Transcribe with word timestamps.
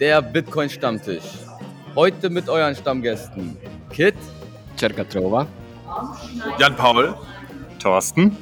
der 0.00 0.22
Bitcoin-Stammtisch. 0.22 1.24
Heute 1.94 2.30
mit 2.30 2.48
euren 2.48 2.74
Stammgästen 2.76 3.56
Kit, 3.90 4.14
Cercatrova, 4.76 5.46
Jan 6.58 6.76
Paul, 6.76 7.14
Thorsten. 7.80 8.36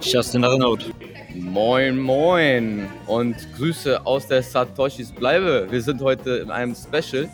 Justin 0.00 0.44
Renaud. 0.44 0.90
Moin 1.34 1.98
Moin 1.98 2.88
und 3.06 3.36
Grüße 3.56 4.06
aus 4.06 4.26
der 4.26 4.42
Satoshis 4.42 5.12
Bleibe. 5.12 5.66
Wir 5.70 5.82
sind 5.82 6.00
heute 6.00 6.36
in 6.36 6.50
einem 6.50 6.74
Special 6.74 7.28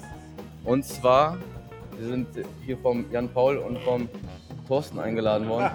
und 0.65 0.85
zwar, 0.85 1.39
wir 1.99 2.09
sind 2.09 2.27
hier 2.67 2.77
vom 2.79 3.05
Jan 3.13 3.29
Paul 3.29 3.59
und 3.59 3.79
vom 3.81 4.09
Thorsten 4.67 4.99
eingeladen 4.99 5.49
worden. 5.49 5.71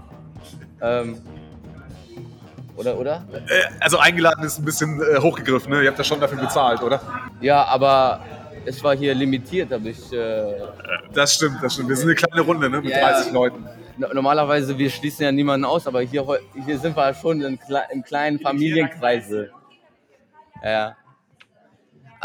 ähm, 0.80 1.20
oder, 2.78 2.98
oder? 2.98 3.24
Äh, 3.32 3.64
also 3.80 3.98
eingeladen 3.98 4.44
ist 4.44 4.58
ein 4.58 4.64
bisschen 4.64 5.00
äh, 5.02 5.18
hochgegriffen, 5.20 5.70
ne? 5.72 5.82
Ihr 5.82 5.88
habt 5.88 5.98
ja 5.98 6.04
schon 6.04 6.20
dafür 6.20 6.38
bezahlt, 6.38 6.82
oder? 6.82 7.00
Ja, 7.40 7.64
aber 7.64 8.20
es 8.64 8.82
war 8.82 8.96
hier 8.96 9.14
limitiert, 9.14 9.70
habe 9.72 9.88
ich. 9.90 10.12
Äh, 10.12 10.54
Das 11.12 11.34
stimmt, 11.34 11.62
das 11.62 11.74
stimmt. 11.74 11.88
Wir 11.88 11.96
sind 11.96 12.06
eine 12.08 12.14
kleine 12.16 12.40
Runde, 12.42 12.70
ne? 12.70 12.80
Mit 12.80 12.90
Ja. 12.90 13.10
30 13.10 13.32
Leuten. 13.32 13.66
no- 13.96 14.12
normalerweise, 14.14 14.76
wir 14.78 14.90
schließen 14.90 15.24
ja 15.24 15.32
niemanden 15.32 15.64
aus, 15.64 15.86
aber 15.86 16.00
hier, 16.02 16.24
hier 16.64 16.78
sind 16.78 16.96
wir 16.96 17.12
schon 17.14 17.40
in, 17.42 17.58
kle 17.58 17.82
in 17.92 18.02
kleinen 18.02 18.38
Familienkreise. 18.40 19.50
Ja. 20.62 20.96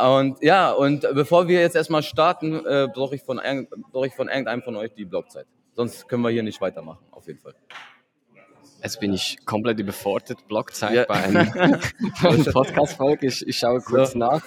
Und 0.02 0.42
ja, 0.42 0.72
und 0.72 1.02
bevor 1.14 1.47
wir 1.47 1.61
jetzt 1.61 1.75
erstmal 1.75 2.02
starten, 2.02 2.66
äh, 2.66 2.88
brauche 2.92 3.16
ich, 3.16 3.22
von 3.22 3.39
brauche 3.92 4.08
ich 4.08 4.16
von 4.16 4.27
irgendeinem 4.27 4.64
von 4.64 4.75
euch 4.75 4.92
die 4.95 5.05
Blockzeit. 5.05 5.45
Sonst 5.75 6.08
können 6.09 6.23
wir 6.23 6.30
hier 6.31 6.42
nicht 6.44 6.59
weitermachen, 6.61 7.05
auf 7.11 7.27
jeden 7.27 7.39
Fall. 7.39 7.53
Jetzt 8.84 9.00
bin 9.00 9.14
ich 9.14 9.38
komplett 9.45 9.80
überfordert. 9.80 10.45
Blockzeit 10.48 10.94
Ja. 10.94 11.06
bei 11.08 11.16
einem, 11.23 11.52
Podcast-Folge. 12.53 13.28
Ich, 13.28 13.48
ich 13.48 13.58
schaue 13.58 13.80
kurz 13.81 14.12
So. 14.12 14.17
nach. 14.20 14.44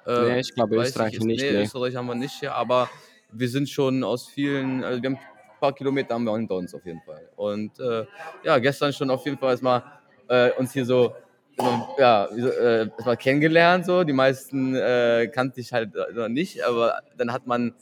Äh, 0.07 0.21
Nee, 0.23 0.41
ich 0.41 0.55
glaube 0.55 0.77
Österreich 0.77 1.15
ist- 1.15 1.25
nicht, 1.25 1.41
Nee, 1.43 1.53
nee. 1.53 1.63
Österreich 1.63 1.95
haben 1.97 2.07
wir 2.07 2.15
nicht 2.15 2.39
hier, 2.41 2.55
aber 2.55 2.91
wir 3.33 3.49
sind 3.49 3.69
schon 3.69 4.03
aus 4.03 4.27
vielen, 4.29 4.83
also 4.83 5.01
wir 5.03 5.11
haben 5.11 5.17
ein 5.17 5.61
paar 5.61 5.73
Kilometer 5.75 6.15
haben 6.15 6.25
wir 6.25 6.37
hinter 6.37 6.57
uns 6.57 6.75
auf 6.75 6.85
jeden 6.85 7.01
Fall. 7.03 7.29
Und 7.37 7.79
äh, 7.79 8.05
ja, 8.43 8.59
gestern 8.59 8.93
schon 8.93 9.11
auf 9.11 9.25
jeden 9.25 9.39
Fall 9.39 9.51
erstmal 9.51 9.83
äh, 10.29 10.51
uns 10.53 10.73
hier 10.73 10.85
so 10.85 11.15
ja, 11.99 12.25
äh, 12.27 12.89
erstmal 12.89 13.17
kennengelernt. 13.19 13.85
So. 13.85 14.03
Die 14.03 14.15
meisten 14.15 14.75
äh, 14.75 15.31
kannte 15.33 15.61
ich 15.61 15.73
halt 15.73 15.91
noch 16.15 16.29
nicht, 16.29 16.65
aber 16.65 17.03
dann 17.19 17.31
hat 17.33 17.47
man 17.47 17.75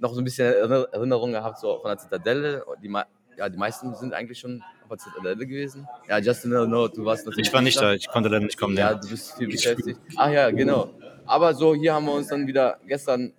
noch 0.00 0.12
so 0.12 0.20
ein 0.20 0.24
bisschen 0.24 0.52
Erinner- 0.52 0.88
Erinnerung 0.92 1.30
gehabt 1.32 1.58
so 1.60 1.78
von 1.78 1.90
der 1.90 1.98
Zitadelle. 1.98 2.64
Die, 2.82 2.92
ja, 3.36 3.48
die 3.48 3.56
meisten 3.58 3.94
sind 3.94 4.12
eigentlich 4.14 4.40
schon 4.40 4.62
auf 4.90 4.98
der 4.98 5.12
Zitadelle 5.12 5.46
gewesen. 5.46 5.86
Ja, 6.08 6.18
Justin, 6.18 6.50
no, 6.50 6.88
du 6.88 7.04
warst 7.04 7.24
natürlich 7.26 7.48
Ich 7.48 7.54
war 7.54 7.62
nicht 7.62 7.80
da, 7.80 7.92
ich 7.92 8.08
konnte 8.08 8.28
leider 8.28 8.44
nicht 8.44 8.58
kommen. 8.58 8.76
ja, 8.76 8.90
Ja. 8.92 8.94
du 8.98 9.08
bist 9.08 9.36
viel 9.36 9.48
beschäftigt. 9.48 10.00
Ach 10.16 10.30
ja, 10.30 10.50
genau. 10.50 10.90
Aber 11.26 11.54
so, 11.54 11.74
hier 11.74 11.94
haben 11.94 12.06
wir 12.06 12.12
uns 12.14 12.28
dann 12.28 12.46
wieder, 12.46 12.78
gestern 12.86 13.32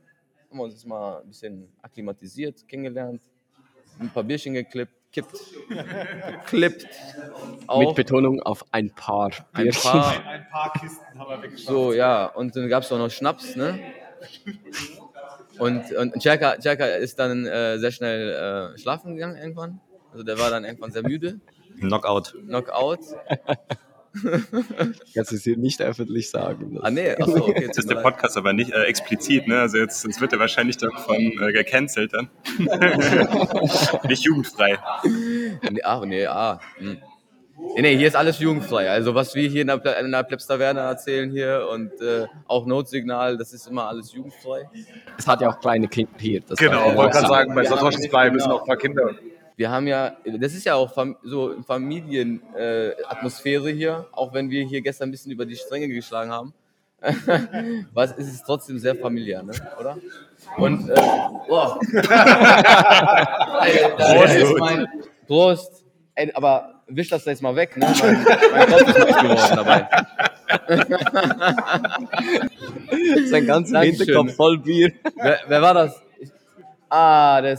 haben 0.49 0.57
wir 0.57 0.63
uns 0.63 0.85
mal 0.85 1.19
ein 1.21 1.27
bisschen 1.27 1.67
akklimatisiert, 1.81 2.67
kennengelernt, 2.67 3.21
ein 3.99 4.09
paar 4.09 4.23
Bierchen 4.23 4.53
geklippt, 4.53 4.93
kippt, 5.11 5.37
geklippt. 6.45 6.83
Mit 6.87 6.89
Auch 7.69 7.93
Betonung 7.95 8.41
auf 8.41 8.63
ein 8.71 8.89
paar 8.91 9.29
ein 9.53 9.63
Bierchen. 9.65 9.91
paar, 9.91 10.25
Ein 10.25 10.47
paar 10.49 10.71
Kisten 10.73 11.19
haben 11.19 11.29
wir 11.29 11.41
weggeschafft. 11.43 11.67
so, 11.67 11.91
ja, 11.93 12.25
und 12.27 12.55
dann 12.55 12.69
gab 12.69 12.83
es 12.83 12.91
auch 12.91 12.97
noch 12.97 13.09
Schnaps, 13.11 13.55
ne? 13.57 13.77
Und, 15.59 15.91
und 15.93 16.21
Cerca, 16.21 16.59
Cerca 16.61 16.85
ist 16.85 17.19
dann 17.19 17.45
äh, 17.45 17.77
sehr 17.77 17.91
schnell 17.91 18.73
äh, 18.73 18.77
schlafen 18.77 19.15
gegangen 19.15 19.37
irgendwann. 19.37 19.79
Also 20.11 20.23
der 20.23 20.39
war 20.39 20.49
dann 20.49 20.65
irgendwann 20.65 20.91
sehr 20.91 21.03
müde. 21.03 21.39
Knockout. 21.79 22.35
Knockout. 22.45 22.99
Kannst 25.13 25.31
du 25.31 25.35
es 25.35 25.43
hier 25.43 25.57
nicht 25.57 25.81
öffentlich 25.81 26.29
sagen. 26.29 26.79
Ah 26.81 26.91
nee, 26.91 27.11
achso, 27.11 27.47
okay. 27.47 27.63
Jetzt 27.63 27.79
ist 27.79 27.89
der 27.89 27.95
Podcast 27.95 28.35
aber 28.35 28.51
nicht 28.51 28.71
äh, 28.71 28.83
explizit, 28.83 29.47
ne? 29.47 29.61
Also 29.61 29.77
jetzt, 29.77 30.03
jetzt 30.03 30.19
wird 30.19 30.33
er 30.33 30.39
wahrscheinlich 30.39 30.77
dann 30.77 30.91
von 30.91 31.15
äh, 31.15 31.53
gecancelt 31.53 32.13
dann. 32.13 32.29
nicht 34.09 34.23
jugendfrei. 34.23 34.77
Nee, 35.69 35.81
ach, 35.83 36.03
nee, 36.05 36.25
ah. 36.25 36.59
Hm. 36.77 36.97
Nee, 37.75 37.81
nee, 37.81 37.97
hier 37.97 38.07
ist 38.07 38.15
alles 38.15 38.39
jugendfrei. 38.39 38.89
Also 38.89 39.15
was 39.15 39.33
wir 39.35 39.47
hier 39.47 39.61
in 39.61 39.67
der, 39.67 39.99
in 39.99 40.11
der 40.11 40.23
Plebstaverne 40.23 40.79
erzählen 40.81 41.29
hier 41.29 41.67
und 41.71 42.01
äh, 42.01 42.25
auch 42.47 42.65
Notsignal, 42.65 43.37
das 43.37 43.53
ist 43.53 43.67
immer 43.67 43.87
alles 43.87 44.13
jugendfrei. 44.13 44.69
Es 45.17 45.27
hat 45.27 45.41
ja 45.41 45.49
auch 45.49 45.59
kleine 45.59 45.87
Kinder 45.87 46.11
hier. 46.17 46.41
Das 46.41 46.57
Genau, 46.57 46.87
man 46.87 46.97
wollte 46.97 47.17
gerade 47.17 47.27
sagen, 47.27 47.55
bei 47.55 47.63
Satoshis 47.63 48.09
Bleiben 48.09 48.39
sind 48.39 48.51
auch 48.51 48.61
ein 48.61 48.67
paar 48.67 48.77
Kinder. 48.77 49.11
Wir 49.61 49.69
haben 49.69 49.85
ja, 49.85 50.17
das 50.25 50.55
ist 50.55 50.65
ja 50.65 50.73
auch 50.73 50.91
so 51.21 51.61
Familienatmosphäre 51.61 53.69
äh, 53.69 53.75
hier, 53.75 54.07
auch 54.11 54.33
wenn 54.33 54.49
wir 54.49 54.65
hier 54.65 54.81
gestern 54.81 55.09
ein 55.09 55.11
bisschen 55.11 55.31
über 55.31 55.45
die 55.45 55.55
Stränge 55.55 55.87
geschlagen 55.87 56.31
haben. 56.31 56.51
Was 57.93 58.13
ist 58.13 58.33
es 58.33 58.41
trotzdem 58.41 58.79
sehr 58.79 58.95
familiär, 58.95 59.43
ne? 59.43 59.51
oder? 59.79 59.99
Und 60.57 60.89
äh, 60.89 60.95
da 63.99 64.23
ist 64.23 64.57
mein 64.57 64.87
Prost. 65.27 65.85
Ey, 66.15 66.31
aber 66.33 66.81
wisch 66.87 67.09
das 67.09 67.23
jetzt 67.25 67.43
mal 67.43 67.55
weg, 67.55 67.77
ne? 67.77 67.85
Mein, 68.01 68.25
mein 68.51 68.67
Kopf 68.67 68.81
ist 68.81 68.97
nass 68.97 69.21
geworden 69.21 69.57
dabei. 69.57 69.87
Sein 73.29 73.45
ganzer. 73.45 73.81
Hinterkopf 73.81 74.33
voll 74.33 74.57
Bier. 74.57 74.91
Wer, 75.17 75.39
wer 75.47 75.61
war 75.61 75.75
das? 75.75 76.01
Ich, 76.19 76.31
ah, 76.89 77.39
der 77.41 77.57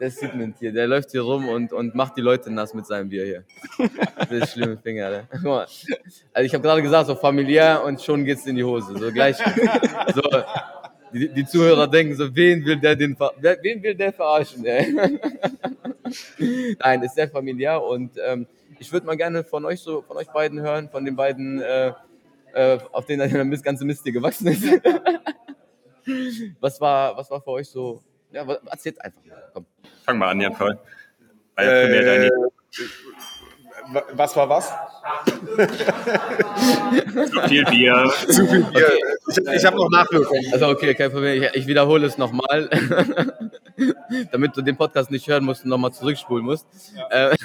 Der 0.00 0.10
Seedmint 0.10 0.56
hier. 0.58 0.72
Der 0.72 0.86
läuft 0.86 1.10
hier 1.10 1.20
rum 1.20 1.46
und, 1.50 1.74
und 1.74 1.94
macht 1.94 2.16
die 2.16 2.22
Leute 2.22 2.50
nass 2.50 2.72
mit 2.72 2.86
seinem 2.86 3.10
Bier 3.10 3.24
hier. 3.26 3.44
Das 4.16 4.30
ist 4.30 4.52
schlimme 4.52 4.78
Finger, 4.78 5.10
ne? 5.10 5.28
Guck 5.30 5.42
mal. 5.42 5.66
Also 6.32 6.46
ich 6.46 6.54
habe 6.54 6.62
gerade 6.62 6.80
gesagt, 6.80 7.06
so 7.06 7.14
familiär 7.14 7.82
und 7.84 8.00
schon 8.00 8.24
geht's 8.24 8.46
in 8.46 8.56
die 8.56 8.64
Hose. 8.64 8.96
So 8.98 9.12
gleich. 9.12 9.36
So, 10.14 10.22
die, 11.12 11.28
die 11.28 11.44
Zuhörer 11.44 11.86
denken 11.86 12.14
so, 12.14 12.34
wen 12.34 12.64
will 12.64 12.76
der 12.76 12.96
den, 12.96 13.16
wen 13.18 13.82
will 13.82 13.94
der 13.94 14.12
verarschen? 14.12 14.64
Ey? 14.64 14.94
Nein, 16.78 17.02
ist 17.02 17.14
sehr 17.14 17.28
familiär 17.28 17.82
und 17.82 18.12
ähm, 18.24 18.46
ich 18.78 18.92
würde 18.92 19.06
mal 19.06 19.16
gerne 19.16 19.44
von 19.44 19.64
euch 19.64 19.80
so, 19.80 20.02
von 20.02 20.16
euch 20.16 20.28
beiden 20.28 20.60
hören, 20.60 20.88
von 20.88 21.04
den 21.04 21.14
beiden, 21.14 21.60
äh, 21.60 21.92
äh, 22.54 22.78
auf 22.92 23.06
denen 23.06 23.50
das 23.50 23.62
ganze 23.62 23.84
Mist 23.84 24.02
hier 24.02 24.12
gewachsen 24.12 24.48
ist. 24.48 24.64
was 26.60 26.80
war, 26.80 27.16
was 27.16 27.30
war 27.30 27.40
für 27.40 27.50
euch 27.50 27.68
so? 27.68 28.00
Ja, 28.32 28.48
erzählt 28.66 29.00
einfach 29.00 29.24
mal. 29.24 29.50
Komm. 29.52 29.66
Fang 30.04 30.18
mal 30.18 30.28
an, 30.30 30.40
Jan 30.40 30.54
Paul. 30.54 30.78
War 31.56 31.64
ja 31.64 31.82
primär 31.84 32.00
Äh, 32.00 32.04
deine 32.04 32.30
wa- 33.92 34.04
was 34.12 34.36
war 34.36 34.48
was? 34.48 34.72
zu 37.30 37.40
viel 37.48 37.64
Bier. 37.64 38.10
Zu 38.28 38.46
viel 38.46 38.64
Bier. 38.64 38.88
Ich, 39.28 39.38
ich 39.38 39.64
habe 39.64 39.76
noch 39.76 39.90
Nachwirkungen. 39.90 40.52
Also 40.52 40.68
okay, 40.68 40.94
kein 40.94 41.10
Problem. 41.10 41.42
Ich, 41.42 41.50
ich 41.54 41.66
wiederhole 41.66 42.06
es 42.06 42.18
nochmal, 42.18 42.68
damit 44.32 44.56
du 44.56 44.62
den 44.62 44.76
Podcast 44.76 45.10
nicht 45.10 45.26
hören 45.28 45.44
musst 45.44 45.64
und 45.64 45.70
nochmal 45.70 45.92
zurückspulen 45.92 46.44
musst. 46.44 46.66
Äh, 47.10 47.36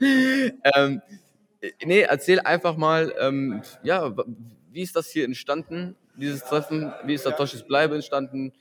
ähm, 0.74 1.02
nee, 1.84 2.00
erzähl 2.02 2.40
einfach 2.40 2.76
mal, 2.76 3.12
ähm, 3.18 3.62
ja, 3.82 4.12
wie 4.70 4.82
ist 4.82 4.96
das 4.96 5.08
hier 5.08 5.24
entstanden, 5.24 5.96
dieses 6.16 6.44
Treffen? 6.44 6.92
Wie 7.04 7.14
ist 7.14 7.24
Satoshis 7.24 7.62
Bleibe 7.64 7.94
entstanden? 7.96 8.52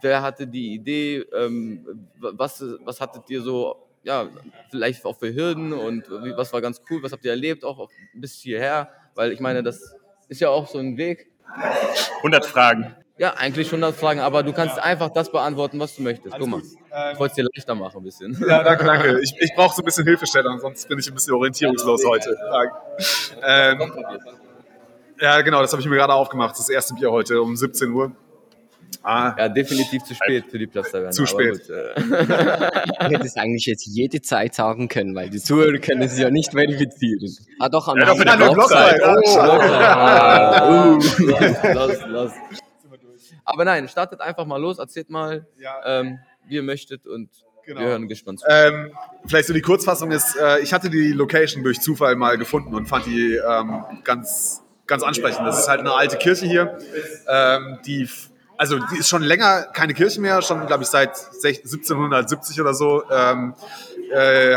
Wer 0.00 0.22
hatte 0.22 0.46
die 0.46 0.74
Idee? 0.74 1.18
Ähm, 1.34 2.08
was, 2.18 2.64
was 2.84 3.00
hattet 3.00 3.28
ihr 3.28 3.42
so, 3.42 3.76
ja, 4.02 4.28
vielleicht 4.70 5.04
auch 5.04 5.18
für 5.18 5.34
Hürden 5.34 5.72
und 5.72 6.10
was 6.10 6.52
war 6.52 6.60
ganz 6.60 6.80
cool? 6.90 7.02
Was 7.02 7.12
habt 7.12 7.24
ihr 7.24 7.32
erlebt, 7.32 7.64
auch 7.64 7.88
bis 8.14 8.34
hierher? 8.34 8.88
Weil 9.14 9.32
ich 9.32 9.40
meine, 9.40 9.62
das 9.62 9.94
ist 10.28 10.40
ja 10.40 10.48
auch 10.48 10.66
so 10.66 10.78
ein 10.78 10.96
Weg. 10.96 11.30
100 12.18 12.46
Fragen. 12.46 12.94
Ja, 13.18 13.34
eigentlich 13.34 13.66
100 13.66 13.94
Fragen, 13.94 14.20
aber 14.20 14.42
du 14.42 14.54
kannst 14.54 14.78
einfach 14.78 15.10
das 15.10 15.30
beantworten, 15.30 15.78
was 15.78 15.94
du 15.94 16.02
möchtest. 16.02 16.34
Guck 16.38 16.48
mal, 16.48 16.62
ich 16.62 17.18
wollte 17.18 17.32
es 17.32 17.34
dir 17.34 17.46
leichter 17.54 17.74
machen 17.74 17.98
ein 17.98 18.02
bisschen. 18.02 18.34
Ja, 18.48 18.62
danke, 18.62 18.84
danke. 18.84 19.20
Ich, 19.20 19.34
ich 19.38 19.54
brauche 19.54 19.74
so 19.74 19.82
ein 19.82 19.84
bisschen 19.84 20.06
Hilfestellung, 20.06 20.58
sonst 20.58 20.88
bin 20.88 20.98
ich 20.98 21.06
ein 21.06 21.12
bisschen 21.12 21.34
orientierungslos 21.34 22.02
heute. 22.06 22.34
Ähm, 23.42 23.92
ja, 25.20 25.42
genau, 25.42 25.60
das 25.60 25.70
habe 25.72 25.82
ich 25.82 25.88
mir 25.88 25.96
gerade 25.96 26.14
aufgemacht. 26.14 26.58
Das 26.58 26.70
erste 26.70 26.94
Bier 26.94 27.10
heute 27.10 27.42
um 27.42 27.56
17 27.56 27.90
Uhr. 27.90 28.12
Ah, 29.02 29.34
Ja, 29.38 29.48
definitiv 29.48 30.02
zu 30.04 30.14
spät 30.14 30.44
für 30.50 30.58
die 30.58 30.66
Platztaverne. 30.66 31.10
Zu 31.10 31.26
spät. 31.26 31.52
gut, 31.52 31.70
äh, 31.70 31.94
Ich 33.00 33.08
hätte 33.08 33.26
es 33.26 33.36
eigentlich 33.36 33.66
jetzt 33.66 33.86
jede 33.86 34.20
Zeit 34.20 34.54
sagen 34.54 34.88
können, 34.88 35.14
weil 35.14 35.30
die 35.30 35.40
Zuhörer 35.40 35.78
können 35.78 36.02
es 36.02 36.18
ja 36.18 36.30
nicht 36.30 36.52
verifizieren. 36.52 37.34
Ah, 37.58 37.68
doch, 37.68 37.88
an 37.88 37.98
Ja, 37.98 38.06
doch, 38.06 38.22
der. 38.22 38.36
Blockzeit. 38.52 39.00
Oh. 39.02 39.38
Ah, 39.38 40.96
uh, 40.96 40.98
los, 40.98 42.06
los. 42.06 42.32
Aber 43.44 43.64
nein, 43.64 43.88
startet 43.88 44.20
einfach 44.20 44.44
mal 44.46 44.60
los, 44.60 44.78
erzählt 44.78 45.10
mal, 45.10 45.46
Ja. 45.58 46.00
ähm, 46.00 46.18
wie 46.46 46.56
ihr 46.56 46.62
möchtet 46.62 47.06
und 47.06 47.28
Genau. 47.66 47.80
wir 47.80 47.86
hören 47.88 48.08
gespannt 48.08 48.40
zu. 48.40 48.46
Ähm, 48.48 48.90
vielleicht 49.26 49.46
so 49.48 49.54
die 49.54 49.60
Kurzfassung 49.60 50.10
ist, 50.10 50.36
äh, 50.36 50.60
ich 50.60 50.72
hatte 50.72 50.90
die 50.90 51.12
Location 51.12 51.62
durch 51.62 51.80
Zufall 51.80 52.16
mal 52.16 52.36
gefunden 52.38 52.74
und 52.74 52.86
fand 52.86 53.06
die 53.06 53.34
ähm, 53.36 53.84
ganz, 54.02 54.62
ganz 54.86 55.02
ansprechend. 55.02 55.46
Das 55.46 55.58
ist 55.60 55.68
halt 55.68 55.80
eine 55.80 55.92
alte 55.92 56.16
Kirche 56.16 56.46
hier, 56.46 56.78
ähm, 57.28 57.78
die, 57.86 58.08
also 58.60 58.78
die 58.78 58.98
ist 58.98 59.08
schon 59.08 59.22
länger 59.22 59.62
keine 59.72 59.94
Kirche 59.94 60.20
mehr, 60.20 60.42
schon 60.42 60.66
glaube 60.66 60.82
ich 60.82 60.90
seit 60.90 61.14
sech- 61.16 61.62
1770 61.64 62.60
oder 62.60 62.74
so. 62.74 63.02
Ähm, 63.10 63.54
äh, 64.12 64.54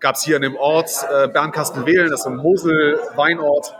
Gab 0.00 0.16
es 0.16 0.22
hier 0.24 0.34
in 0.34 0.42
dem 0.42 0.56
Ort 0.56 0.90
äh, 1.12 1.28
Bernkastel-Wehlen, 1.28 2.10
das 2.10 2.20
ist 2.20 2.24
so 2.24 2.30
ein 2.30 2.36
Mosel-Weinort, 2.38 3.72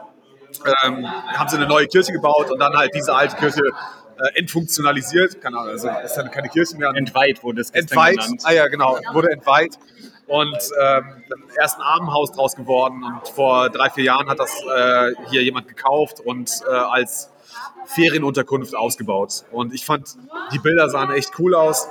ähm, 0.85 1.05
haben 1.37 1.49
sie 1.49 1.57
eine 1.57 1.67
neue 1.67 1.89
Kirche 1.89 2.13
gebaut 2.13 2.49
und 2.53 2.61
dann 2.61 2.75
halt 2.77 2.95
diese 2.95 3.13
alte 3.13 3.35
Kirche 3.35 3.61
äh, 3.65 4.39
entfunktionalisiert. 4.39 5.41
Keine 5.41 5.59
Ahnung, 5.59 5.73
also 5.73 5.89
ist 6.05 6.15
dann 6.15 6.31
keine 6.31 6.49
Kirche 6.49 6.77
mehr. 6.77 6.93
Entweiht 6.95 7.43
wurde 7.43 7.61
es 7.63 7.71
entweiht. 7.71 8.19
genannt. 8.19 8.43
Ah 8.45 8.53
ja, 8.53 8.69
genau, 8.69 8.99
wurde 9.13 9.33
entweiht. 9.33 9.79
Und 10.29 10.57
ähm, 10.81 11.25
dann 11.29 11.43
erst 11.61 11.77
ein 11.79 11.83
Armenhaus 11.83 12.31
draus 12.31 12.55
geworden. 12.55 13.03
Und 13.03 13.29
vor 13.35 13.69
drei, 13.71 13.91
vier 13.91 14.05
Jahren 14.05 14.29
hat 14.29 14.39
das 14.39 14.51
äh, 14.77 15.13
hier 15.29 15.43
jemand 15.43 15.67
gekauft 15.67 16.21
und 16.21 16.51
äh, 16.69 16.73
als 16.73 17.31
Ferienunterkunft 17.87 18.75
ausgebaut. 18.75 19.45
Und 19.53 19.75
ich 19.75 19.85
fand, 19.85 20.17
die 20.53 20.59
Bilder 20.59 20.89
sahen 20.89 21.13
echt 21.13 21.39
cool 21.39 21.55
aus. 21.55 21.89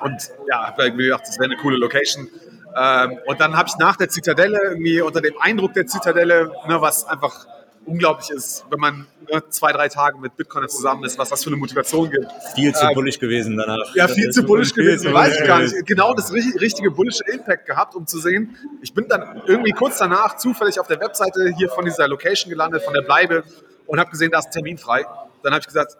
Und 0.00 0.30
ja, 0.48 0.66
hab 0.66 0.78
mir 0.78 0.92
gedacht, 0.92 1.22
das 1.26 1.38
wäre 1.38 1.50
eine 1.50 1.56
coole 1.56 1.76
Location. 1.76 2.28
Ähm, 2.76 3.18
und 3.26 3.40
dann 3.40 3.56
habe 3.56 3.68
ich 3.68 3.76
nach 3.78 3.96
der 3.96 4.08
Zitadelle 4.08 4.58
irgendwie 4.62 5.00
unter 5.00 5.20
dem 5.20 5.34
Eindruck 5.40 5.74
der 5.74 5.86
Zitadelle, 5.86 6.52
ne, 6.68 6.80
was 6.80 7.04
einfach 7.06 7.46
unglaublich 7.88 8.30
ist, 8.30 8.64
wenn 8.70 8.78
man 8.80 9.06
ne, 9.32 9.42
zwei, 9.48 9.72
drei 9.72 9.88
Tage 9.88 10.18
mit 10.18 10.36
Bitcoin 10.36 10.68
zusammen 10.68 11.04
ist, 11.04 11.18
was 11.18 11.28
das 11.30 11.42
für 11.42 11.50
eine 11.50 11.56
Motivation 11.56 12.10
gibt. 12.10 12.26
Viel 12.54 12.74
zu 12.74 12.84
Ähm, 12.86 12.94
bullig 12.94 13.18
gewesen 13.18 13.56
danach. 13.56 13.94
Ja, 13.94 14.06
viel 14.08 14.30
zu 14.30 14.42
bullish 14.44 14.72
Viel 14.74 14.84
gewesen, 14.84 15.08
zu 15.08 15.14
weiß 15.14 15.40
ich 15.40 15.46
gar 15.46 15.60
nicht. 15.60 15.86
Genau 15.86 16.14
das 16.14 16.32
ri- 16.32 16.60
richtige 16.60 16.90
bullische 16.90 17.24
Impact 17.24 17.66
gehabt, 17.66 17.94
um 17.94 18.06
zu 18.06 18.18
sehen. 18.18 18.56
Ich 18.82 18.92
bin 18.94 19.08
dann 19.08 19.42
irgendwie 19.46 19.72
kurz 19.72 19.98
danach 19.98 20.36
zufällig 20.36 20.78
auf 20.78 20.86
der 20.86 21.00
Webseite 21.00 21.52
hier 21.56 21.68
von 21.70 21.84
dieser 21.84 22.06
Location 22.08 22.50
gelandet, 22.50 22.82
von 22.82 22.94
der 22.94 23.02
Bleibe 23.02 23.44
und 23.86 23.98
habe 23.98 24.10
gesehen, 24.10 24.30
da 24.30 24.38
ist 24.38 24.46
ein 24.46 24.52
Termin 24.52 24.78
frei. 24.78 25.04
Dann 25.42 25.52
habe 25.52 25.60
ich 25.60 25.66
gesagt, 25.66 25.96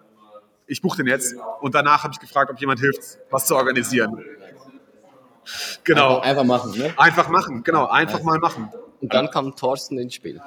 ich 0.67 0.83
buche 0.83 0.99
den 0.99 1.07
jetzt. 1.07 1.35
Und 1.61 1.75
danach 1.75 2.05
habe 2.05 2.13
ich 2.13 2.21
gefragt, 2.21 2.51
ob 2.51 2.61
jemand 2.61 2.81
hilft, 2.81 3.19
was 3.31 3.47
zu 3.47 3.57
organisieren. 3.57 4.23
Genau. 5.85 6.19
Einfach, 6.19 6.29
einfach 6.29 6.45
machen, 6.45 6.79
ne? 6.79 6.93
Einfach 6.99 7.29
machen, 7.29 7.63
genau. 7.65 7.87
Einfach 7.87 8.23
mal 8.23 8.39
machen. 8.39 8.71
Und 9.01 9.15
dann 9.15 9.31
kam 9.31 9.55
Thorsten 9.55 9.97
ins 9.99 10.15
Spiel. 10.15 10.41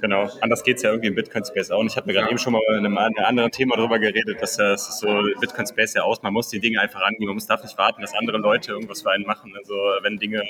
Genau, 0.00 0.28
anders 0.40 0.62
geht 0.62 0.78
es 0.78 0.82
ja 0.82 0.90
irgendwie 0.90 1.08
im 1.08 1.14
Bitcoin 1.14 1.44
Space 1.44 1.70
auch. 1.70 1.80
Und 1.80 1.88
ich 1.88 1.96
hatte 1.96 2.06
mir 2.06 2.14
gerade 2.14 2.28
eben 2.30 2.38
schon 2.38 2.54
mal 2.54 2.62
in 2.70 2.78
einem, 2.78 2.96
an- 2.96 3.14
einem 3.16 3.26
anderen 3.26 3.50
Thema 3.50 3.76
darüber 3.76 3.98
geredet, 3.98 4.40
dass 4.40 4.56
das 4.56 4.98
so 5.00 5.06
Bitcoin 5.40 5.66
Space 5.66 5.94
ja 5.94 6.02
aus, 6.02 6.22
man 6.22 6.32
muss 6.32 6.48
die 6.48 6.60
Dinge 6.60 6.80
einfach 6.80 7.02
angehen, 7.02 7.26
man 7.26 7.34
muss 7.34 7.46
darf 7.46 7.62
nicht 7.62 7.76
warten, 7.76 8.00
dass 8.00 8.14
andere 8.14 8.38
Leute 8.38 8.72
irgendwas 8.72 9.02
für 9.02 9.10
einen 9.10 9.26
machen. 9.26 9.52
Also 9.56 9.74
wenn 10.02 10.18
Dinge 10.18 10.42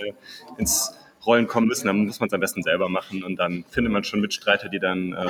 ins 0.58 0.94
Rollen 1.26 1.46
kommen 1.48 1.66
müssen, 1.66 1.86
dann 1.88 2.06
muss 2.06 2.20
man 2.20 2.28
es 2.28 2.32
am 2.32 2.40
besten 2.40 2.62
selber 2.62 2.88
machen 2.88 3.22
und 3.24 3.36
dann 3.36 3.64
findet 3.68 3.92
man 3.92 4.04
schon 4.04 4.20
Mitstreiter, 4.20 4.68
die 4.68 4.78
dann 4.78 5.12
äh, 5.12 5.26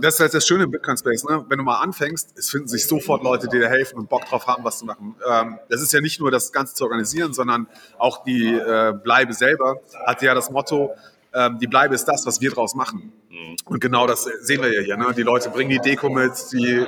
Das 0.00 0.14
ist 0.14 0.20
halt 0.20 0.34
das 0.34 0.46
Schöne 0.46 0.64
im 0.64 0.70
Bitcoin 0.70 0.96
Space, 0.96 1.24
ne? 1.24 1.44
Wenn 1.48 1.58
du 1.58 1.64
mal 1.64 1.80
anfängst, 1.80 2.36
es 2.36 2.50
finden 2.50 2.68
sich 2.68 2.86
sofort 2.86 3.22
Leute, 3.22 3.48
die 3.48 3.58
dir 3.58 3.68
helfen 3.68 3.98
und 3.98 4.08
Bock 4.08 4.24
drauf 4.26 4.46
haben, 4.46 4.64
was 4.64 4.78
zu 4.78 4.84
machen. 4.84 5.14
Ähm, 5.28 5.58
das 5.68 5.80
ist 5.82 5.92
ja 5.92 6.00
nicht 6.00 6.20
nur 6.20 6.30
das 6.30 6.52
Ganze 6.52 6.74
zu 6.74 6.84
organisieren, 6.84 7.32
sondern 7.32 7.66
auch 7.98 8.24
die 8.24 8.54
äh, 8.54 8.92
Bleibe 8.92 9.32
selber 9.32 9.80
hat 10.06 10.22
ja 10.22 10.34
das 10.34 10.50
Motto, 10.50 10.94
ähm, 11.34 11.58
die 11.58 11.66
Bleibe 11.66 11.94
ist 11.94 12.06
das, 12.06 12.26
was 12.26 12.40
wir 12.40 12.50
draus 12.50 12.74
machen. 12.74 13.12
Und 13.64 13.80
genau 13.80 14.06
das 14.06 14.24
sehen 14.40 14.62
wir 14.62 14.72
ja 14.72 14.80
hier. 14.80 14.96
Ne? 14.96 15.12
Die 15.16 15.22
Leute 15.22 15.50
bringen 15.50 15.70
die 15.70 15.78
Deko 15.78 16.08
mit, 16.08 16.32
die, 16.52 16.84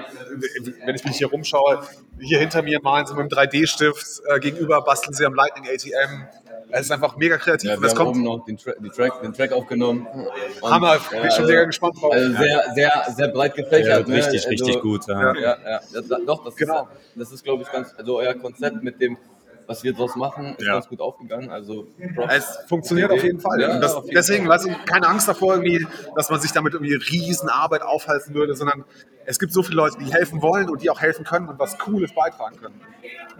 wenn 0.85 0.95
ich 0.95 1.05
mich 1.05 1.17
hier 1.17 1.29
rumschaue, 1.29 1.83
hier 2.19 2.39
hinter 2.39 2.63
mir 2.63 2.81
malen 2.83 3.07
sie 3.07 3.15
mit 3.15 3.33
einem 3.33 3.49
3D-Stift, 3.49 4.23
äh, 4.27 4.41
gegenüber 4.41 4.83
basteln 4.83 5.15
sie 5.15 5.25
am 5.27 5.35
Lightning 5.35 5.65
ATM. 5.67 6.27
Es 6.73 6.83
ist 6.83 6.91
einfach 6.93 7.17
mega 7.17 7.37
kreativ. 7.39 7.69
Ja, 7.71 7.77
und 7.77 7.83
wir 7.83 7.89
das 7.89 7.99
haben 7.99 8.05
kommt 8.07 8.17
oben 8.17 8.25
noch 8.25 8.45
den, 8.45 8.57
Tra 8.57 8.73
den, 8.73 8.91
Track, 8.91 9.23
den 9.23 9.33
Track 9.33 9.53
aufgenommen. 9.53 10.07
Und, 10.61 10.71
Hammer, 10.71 10.99
bin 11.11 11.27
ich 11.27 11.35
schon 11.35 11.47
mega 11.47 11.65
gespannt 11.65 12.01
drauf. 12.01 12.13
Also 12.13 12.33
sehr, 12.37 12.65
sehr, 12.75 13.07
sehr 13.17 13.29
breit 13.29 13.55
gefächert. 13.55 14.07
Ja, 14.07 14.15
ne? 14.15 14.17
richtig, 14.17 14.47
also, 14.47 14.49
richtig 14.49 14.81
gut. 14.81 15.07
Ja. 15.09 15.35
Ja, 15.35 15.57
ja, 15.65 15.81
das, 15.93 16.09
doch, 16.27 16.45
das 16.45 16.57
Genau. 16.57 16.83
ist, 16.83 16.89
das 17.17 17.33
ist 17.33 17.45
glaube 17.45 17.63
ich, 17.63 17.73
ganz, 17.73 17.95
also 17.97 18.19
euer 18.19 18.35
Konzept 18.35 18.83
mit 18.83 19.01
dem, 19.01 19.17
was 19.71 19.85
wir 19.85 19.93
draus 19.93 20.17
machen, 20.17 20.57
ist 20.59 20.67
Ja. 20.67 20.75
ganz 20.75 20.89
gut 20.89 21.01
aufgegangen. 21.01 21.49
Also, 21.49 21.87
Props. 22.17 22.35
Es 22.35 22.59
funktioniert 22.69 23.11
auf 23.13 23.23
jeden 23.23 23.41
Fall. 23.41 23.61
Ja, 23.61 23.79
das, 23.79 23.95
auf 23.95 24.05
jeden 24.05 24.17
deswegen, 24.17 24.47
Fall. 24.47 24.59
du, 24.59 24.75
keine 24.85 25.07
Angst 25.07 25.29
davor, 25.29 25.55
irgendwie, 25.55 25.87
dass 26.17 26.29
man 26.29 26.41
sich 26.41 26.51
damit 26.51 26.75
irgendwie 26.75 26.95
Riesenarbeit 26.95 27.83
aufhalten 27.83 28.35
würde, 28.35 28.55
sondern 28.57 28.85
es 29.27 29.39
gibt 29.39 29.53
so 29.53 29.63
viele 29.63 29.77
Leute, 29.77 29.97
die 29.99 30.13
helfen 30.13 30.43
wollen 30.43 30.69
und 30.69 30.83
die 30.83 30.91
auch 30.91 31.01
helfen 31.01 31.25
können 31.25 31.49
und 31.49 31.59
was 31.61 31.79
Cooles 31.79 32.13
beitragen 32.13 32.57
können. 32.57 32.81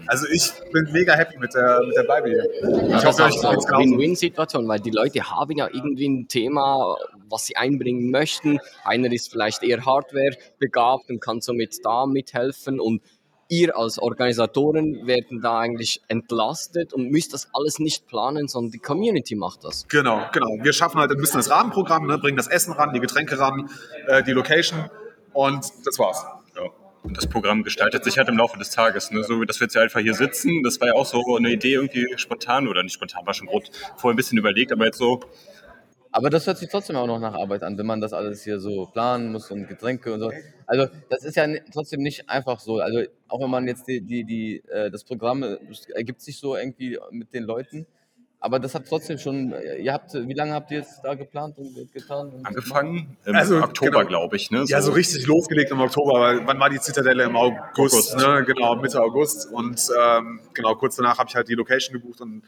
Also 0.07 0.27
ich 0.33 0.53
bin 0.73 0.89
mega 0.93 1.15
happy 1.15 1.37
mit 1.39 1.53
der, 1.55 1.81
mit 1.85 1.97
der 1.97 2.05
Bleibe 2.05 2.29
hier. 2.29 2.45
Ich 2.45 2.93
Das 2.93 3.05
hoffe, 3.07 3.25
euch 3.25 3.35
ist 3.37 3.43
geht's 3.43 3.67
eine. 3.67 3.79
Win-Win-Situation, 3.79 4.69
weil 4.69 4.79
die 4.81 4.91
Leute 4.91 5.21
haben 5.31 5.57
ja 5.57 5.67
irgendwie 5.67 6.09
ein 6.09 6.29
Thema, 6.29 6.97
was 7.29 7.47
sie 7.47 7.57
einbringen 7.57 8.11
möchten. 8.11 8.61
Einer 8.85 9.11
ist 9.13 9.31
vielleicht 9.31 9.63
eher 9.65 9.85
Hardware 9.85 10.37
begabt 10.59 11.11
und 11.11 11.21
kann 11.21 11.41
somit 11.41 11.77
da 11.85 12.07
mithelfen 12.07 12.79
und 12.79 13.03
ihr 13.51 13.77
als 13.77 13.99
Organisatoren 13.99 15.07
werden 15.07 15.41
da 15.43 15.59
eigentlich 15.59 16.01
entlastet 16.09 16.95
und 16.95 17.11
müsst 17.11 17.35
das 17.35 17.49
alles 17.53 17.81
nicht 17.81 18.07
planen, 18.07 18.49
sondern 18.49 18.71
die 18.71 18.79
Community 18.79 19.35
macht 19.35 19.65
das. 19.65 19.87
Genau, 19.89 20.23
genau. 20.33 20.47
Wir 20.63 20.73
schaffen 20.73 21.01
halt 21.01 21.11
ein 21.11 21.19
bisschen 21.19 21.41
das 21.41 21.51
Rahmenprogramm, 21.51 22.07
ne, 22.07 22.17
bringen 22.17 22.37
das 22.37 22.47
Essen 22.47 22.73
ran, 22.73 22.95
die 22.95 23.01
Getränke 23.01 23.39
ran, 23.39 23.69
äh, 24.07 24.23
die 24.23 24.33
Location 24.33 24.89
und 25.33 25.65
das 25.85 25.99
war's. 25.99 26.25
Ja. 26.57 26.71
Und 27.03 27.17
das 27.17 27.27
Programm 27.27 27.65
gestaltet 27.65 28.05
sich 28.05 28.19
halt 28.19 28.29
im 28.29 28.37
Laufe 28.37 28.57
des 28.57 28.71
Tages. 28.71 29.11
Ne? 29.11 29.25
So, 29.25 29.43
dass 29.45 29.59
wir 29.59 29.65
jetzt 29.65 29.73
hier 29.73 29.83
einfach 29.83 30.01
hier 30.01 30.15
sitzen, 30.15 30.63
das 30.63 30.81
war 30.81 30.89
ja 30.89 30.95
auch 30.95 31.07
so 31.07 31.37
eine 31.37 31.51
Idee 31.51 31.75
irgendwie 31.75 32.07
spontan 32.17 32.69
oder 32.69 32.83
nicht 32.85 32.95
spontan, 32.95 33.27
war 33.27 33.35
schon 33.35 33.49
gut 33.49 33.71
vorher 33.97 34.15
ein 34.15 34.17
bisschen 34.17 34.39
überlegt, 34.39 34.71
aber 34.71 34.85
jetzt 34.85 34.99
so, 34.99 35.21
Aber 36.13 36.29
das 36.29 36.47
hört 36.47 36.59
sich 36.59 36.69
trotzdem 36.69 36.97
auch 36.97 37.07
noch 37.07 37.21
nach 37.21 37.35
Arbeit 37.35 37.63
an, 37.63 37.79
wenn 37.79 37.87
man 37.87 38.01
das 38.01 38.13
alles 38.13 38.43
hier 38.43 38.59
so 38.59 38.87
planen 38.87 39.31
muss 39.33 39.51
und 39.51 39.69
Getränke 39.69 40.13
und 40.13 40.21
so. 40.21 40.33
Also 40.67 40.89
das 41.09 41.25
ist 41.25 41.37
ja 41.37 41.47
trotzdem 41.73 42.01
nicht 42.03 42.29
einfach 42.29 42.59
so. 42.61 42.81
Also 42.81 43.03
auch 43.29 43.41
wenn 43.41 43.51
man 43.51 43.67
jetzt 43.69 43.87
die, 43.87 44.01
die, 44.01 44.25
die, 44.25 44.63
äh, 44.69 44.91
das 44.91 45.05
Programm 45.05 45.43
äh, 45.45 45.59
das 45.69 45.87
ergibt 45.91 46.21
sich 46.21 46.39
so 46.39 46.57
irgendwie 46.57 46.99
mit 47.13 47.33
den 47.33 47.45
Leuten. 47.45 47.87
aber 48.43 48.59
das 48.59 48.75
hat 48.75 48.87
trotzdem 48.89 49.19
schon, 49.19 49.53
äh, 49.53 49.77
ihr 49.77 49.93
habt, 49.93 50.15
wie 50.15 50.33
lange 50.33 50.53
habt 50.55 50.71
ihr 50.71 50.79
jetzt 50.79 51.01
da 51.05 51.15
geplant 51.15 51.59
und 51.59 51.93
getan? 51.93 52.31
Und 52.31 52.47
Angefangen 52.47 53.17
im 53.27 53.35
Also, 53.37 53.59
Oktober, 53.63 53.99
genau. 53.99 54.09
glaube 54.09 54.37
ich. 54.37 54.51
Ne? 54.51 54.65
Ja, 54.67 54.81
so 54.81 54.93
richtig 54.93 55.27
losgelegt 55.27 55.71
im 55.71 55.81
Oktober. 55.81 56.17
aber 56.17 56.47
Wann 56.47 56.59
war 56.59 56.71
die 56.71 56.81
Zitadelle? 56.81 57.25
Im 57.25 57.37
August, 57.37 58.15
August. 58.15 58.17
Ne? 58.17 58.45
genau, 58.47 58.77
Mitte 58.77 59.01
August. 59.03 59.53
Und 59.53 59.89
ähm, 60.03 60.41
genau, 60.55 60.75
kurz 60.75 60.97
danach 60.97 61.19
habe 61.19 61.29
ich 61.29 61.37
halt 61.37 61.49
die 61.49 61.55
Location 61.55 61.93
gebucht 61.93 62.21
und 62.23 62.43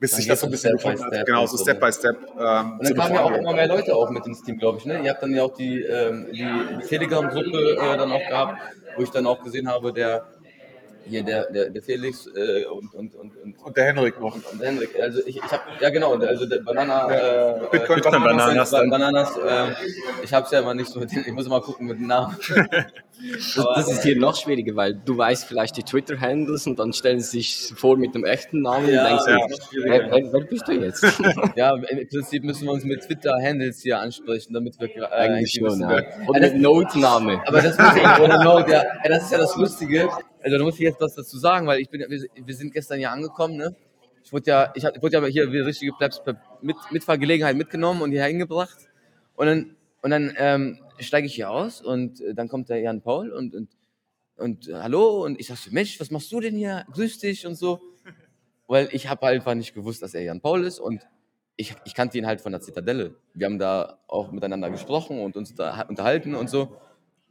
bis 0.00 0.12
sich 0.12 0.26
das 0.26 0.40
so 0.40 0.46
ein 0.46 0.50
bisschen 0.50 0.72
gefunden 0.72 1.02
hat. 1.02 1.12
Step 1.14 1.26
Genau, 1.26 1.46
so. 1.46 1.56
Step 1.56 1.80
by 1.80 1.92
Step. 1.92 2.16
Ähm, 2.38 2.78
Und 2.78 2.88
dann 2.88 2.96
kamen 2.96 3.14
ja 3.14 3.22
auch 3.22 3.32
immer 3.32 3.52
mehr 3.52 3.68
Leute 3.68 3.94
auch 3.94 4.10
mit 4.10 4.26
ins 4.26 4.42
Team, 4.42 4.58
glaube 4.58 4.78
ich. 4.78 4.84
Ne? 4.84 5.02
Ihr 5.02 5.10
habt 5.10 5.22
dann 5.22 5.34
ja 5.34 5.42
auch 5.42 5.54
die, 5.54 5.82
ähm, 5.82 6.26
die, 6.32 6.44
die 6.44 6.86
Telegram-Gruppe 6.86 7.76
äh, 7.80 7.96
dann 7.96 8.12
auch 8.12 8.26
gehabt, 8.28 8.60
wo 8.96 9.02
ich 9.02 9.10
dann 9.10 9.26
auch 9.26 9.42
gesehen 9.42 9.68
habe, 9.68 9.92
der 9.92 10.26
hier 11.06 11.22
der, 11.22 11.50
der, 11.50 11.70
der 11.70 11.82
Felix 11.82 12.26
äh, 12.26 12.64
und, 12.66 12.94
und, 12.94 13.14
und, 13.14 13.36
und, 13.36 13.58
Und 13.62 13.76
der 13.76 13.84
Henrik 13.84 14.20
noch. 14.20 14.34
und 14.34 14.60
der 14.60 14.68
Henrik. 14.68 14.90
Also 15.00 15.20
ich, 15.26 15.36
ich 15.36 15.42
habe 15.42 15.62
ja 15.80 15.90
genau, 15.90 16.14
also 16.14 16.46
der 16.46 16.58
Banana 16.60 17.10
äh, 17.10 17.60
Bitcoin 17.70 17.98
äh, 17.98 18.02
Bananas 18.10 18.70
Ba- 18.70 18.78
dann. 18.80 18.90
Bananas. 18.90 19.36
Äh, 19.36 19.72
ich 20.22 20.32
habe 20.32 20.46
es 20.46 20.52
ja 20.52 20.60
immer 20.60 20.74
nicht 20.74 20.90
so 20.90 21.00
mit 21.00 21.12
den, 21.12 21.20
ich 21.26 21.32
muss 21.32 21.48
mal 21.48 21.60
gucken 21.60 21.86
mit 21.86 21.98
den 21.98 22.06
Namen. 22.06 22.36
Das, 23.32 23.54
das 23.76 23.90
ist 23.92 24.02
hier 24.02 24.18
noch 24.18 24.34
schwieriger, 24.36 24.74
weil 24.74 24.92
du 24.92 25.16
weißt 25.16 25.44
vielleicht 25.46 25.76
die 25.76 25.84
Twitter-Handles 25.84 26.66
und 26.66 26.80
dann 26.80 26.92
stellen 26.92 27.20
sie 27.20 27.38
sich 27.38 27.72
vor 27.76 27.96
mit 27.96 28.12
dem 28.14 28.24
echten 28.24 28.60
Namen 28.60 28.88
Ja, 28.88 29.02
und 29.04 29.08
denkst 29.08 29.24
ja. 29.72 29.82
wer, 29.84 30.10
wer, 30.10 30.32
wer 30.32 30.40
bist 30.40 30.66
du 30.66 30.72
jetzt? 30.72 31.04
Ja, 31.56 31.76
im 31.76 32.08
Prinzip 32.08 32.42
müssen 32.42 32.64
wir 32.66 32.72
uns 32.72 32.84
mit 32.84 33.02
Twitter-Handles 33.02 33.82
hier 33.82 34.00
ansprechen, 34.00 34.52
damit 34.52 34.78
wir 34.80 34.88
äh, 34.96 35.04
Eigentlich 35.06 35.52
schon, 35.52 35.80
ja. 35.80 36.02
Oder 36.26 36.40
das- 36.40 36.52
mit 36.54 36.62
Notename. 36.62 37.40
Aber 37.46 37.62
das 37.62 37.78
muss 37.78 37.94
ich, 37.96 38.20
oder 38.20 38.42
Note, 38.42 38.72
ja. 38.72 38.82
ja, 38.82 39.08
das 39.08 39.22
ist 39.24 39.32
ja 39.32 39.38
das 39.38 39.56
Lustige. 39.56 40.08
Also 40.44 40.58
da 40.58 40.64
muss 40.64 40.74
ich 40.74 40.80
jetzt 40.80 41.00
was 41.00 41.14
dazu 41.14 41.38
sagen, 41.38 41.66
weil 41.66 41.80
ich 41.80 41.88
bin, 41.88 42.04
wir, 42.06 42.28
wir 42.34 42.54
sind 42.54 42.70
gestern 42.70 43.00
ja 43.00 43.10
angekommen, 43.10 43.56
ne? 43.56 43.74
Ich 44.22 44.30
wurde 44.30 44.50
ja, 44.50 44.72
ich 44.74 44.84
ich 44.84 45.02
wurde 45.02 45.16
ja 45.16 45.24
hier 45.24 45.50
wie 45.50 45.60
richtige 45.60 45.92
Plebs 45.92 46.20
mit 46.60 46.76
Mitfahrgelegenheit 46.90 47.56
mitgenommen 47.56 48.02
und 48.02 48.10
hierher 48.10 48.28
hingebracht. 48.28 48.76
Und 49.36 49.46
dann, 49.46 49.76
und 50.02 50.10
dann 50.10 50.34
ähm, 50.36 50.80
steige 50.98 51.26
ich 51.26 51.34
hier 51.34 51.50
aus 51.50 51.80
und 51.80 52.20
äh, 52.20 52.34
dann 52.34 52.48
kommt 52.48 52.68
der 52.68 52.80
Jan 52.80 53.00
Paul 53.00 53.32
und, 53.32 53.54
und, 53.54 53.70
und 54.36 54.68
äh, 54.68 54.74
hallo 54.74 55.24
und 55.24 55.40
ich 55.40 55.46
sag 55.46 55.56
so, 55.56 55.70
Mensch, 55.70 55.98
was 55.98 56.10
machst 56.10 56.30
du 56.30 56.40
denn 56.40 56.56
hier? 56.56 56.84
Grüß 56.92 57.20
dich 57.20 57.46
und 57.46 57.54
so. 57.54 57.80
Weil 58.66 58.90
ich 58.92 59.08
habe 59.08 59.26
einfach 59.26 59.54
nicht 59.54 59.74
gewusst, 59.74 60.02
dass 60.02 60.12
er 60.12 60.24
Jan 60.24 60.42
Paul 60.42 60.64
ist 60.64 60.78
und 60.78 61.06
ich, 61.56 61.74
ich 61.86 61.94
kannte 61.94 62.18
ihn 62.18 62.26
halt 62.26 62.42
von 62.42 62.52
der 62.52 62.60
Zitadelle. 62.60 63.14
Wir 63.32 63.46
haben 63.46 63.58
da 63.58 63.98
auch 64.08 64.30
miteinander 64.30 64.68
gesprochen 64.68 65.20
und 65.22 65.38
uns 65.38 65.54
da 65.54 65.82
unterhalten 65.88 66.34
und 66.34 66.50
so. 66.50 66.76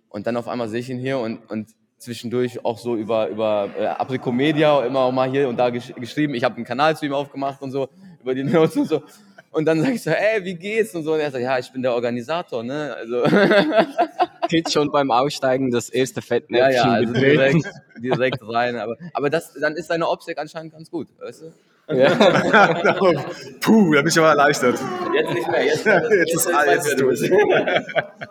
Und 0.10 0.25
dann 0.25 0.36
auf 0.36 0.48
einmal 0.48 0.67
sehe 0.67 0.79
ich 0.79 0.89
ihn 0.89 1.00
hier 1.00 1.20
und, 1.20 1.50
und 1.51 1.75
zwischendurch 2.04 2.64
auch 2.64 2.78
so 2.78 2.96
über, 2.96 3.28
über 3.30 3.70
äh, 3.78 3.86
Apricomedia 3.86 4.86
immer 4.86 5.00
auch 5.00 5.12
mal 5.12 5.30
hier 5.30 5.50
und 5.50 5.58
da 5.58 5.70
gesch 5.70 5.94
geschrieben. 5.96 6.34
Ich 6.36 6.44
habe 6.44 6.56
einen 6.56 6.66
Kanal 6.66 6.96
zu 6.96 7.06
ihm 7.06 7.14
aufgemacht 7.14 7.62
und 7.62 7.72
so, 7.72 7.90
über 8.22 8.36
die 8.36 8.44
Notes 8.44 8.78
und 8.78 8.88
so. 8.88 9.04
Und 9.52 9.66
dann 9.66 9.82
sage 9.82 9.94
ich 9.94 10.02
so, 10.02 10.10
ey, 10.10 10.44
wie 10.44 10.56
geht's? 10.56 10.96
Und 10.96 11.04
so. 11.04 11.14
Und 11.14 11.20
er 11.20 11.30
sagt, 11.30 11.44
ja, 11.44 11.60
ich 11.60 11.72
bin 11.72 11.84
der 11.84 11.94
Organisator, 11.94 12.64
ne? 12.64 12.96
Also, 12.98 13.24
Jetzt 14.50 14.74
schon 14.74 14.92
beim 14.92 15.12
Aussteigen 15.12 15.72
das 15.72 15.90
erste 15.90 16.20
ja, 16.20 16.26
Fettnäpfchen 16.26 16.74
ja, 16.74 16.92
also 16.92 17.14
betreten. 17.14 17.62
direkt, 17.62 17.66
direkt 18.04 18.48
rein. 18.48 18.78
Aber, 18.78 18.98
aber 19.14 19.30
das, 19.30 19.54
dann 19.54 19.76
ist 19.76 19.88
seine 19.88 20.10
Optik 20.10 20.40
anscheinend 20.40 20.74
ganz 20.74 20.90
gut, 20.90 21.08
weißt 21.20 21.44
du? 21.44 21.54
Ja. 21.90 22.16
Puh, 23.60 23.94
da 23.94 24.02
bin 24.02 24.08
ich 24.08 24.18
aber 24.18 24.30
erleichtert. 24.30 24.80
Jetzt 25.13 25.34
nicht 25.34 25.48
mehr, 25.50 25.66
jetzt, 25.66 25.86
Jetzt 25.86 26.36
ist 26.36 26.48
alles 26.48 26.96
durch. 26.96 27.32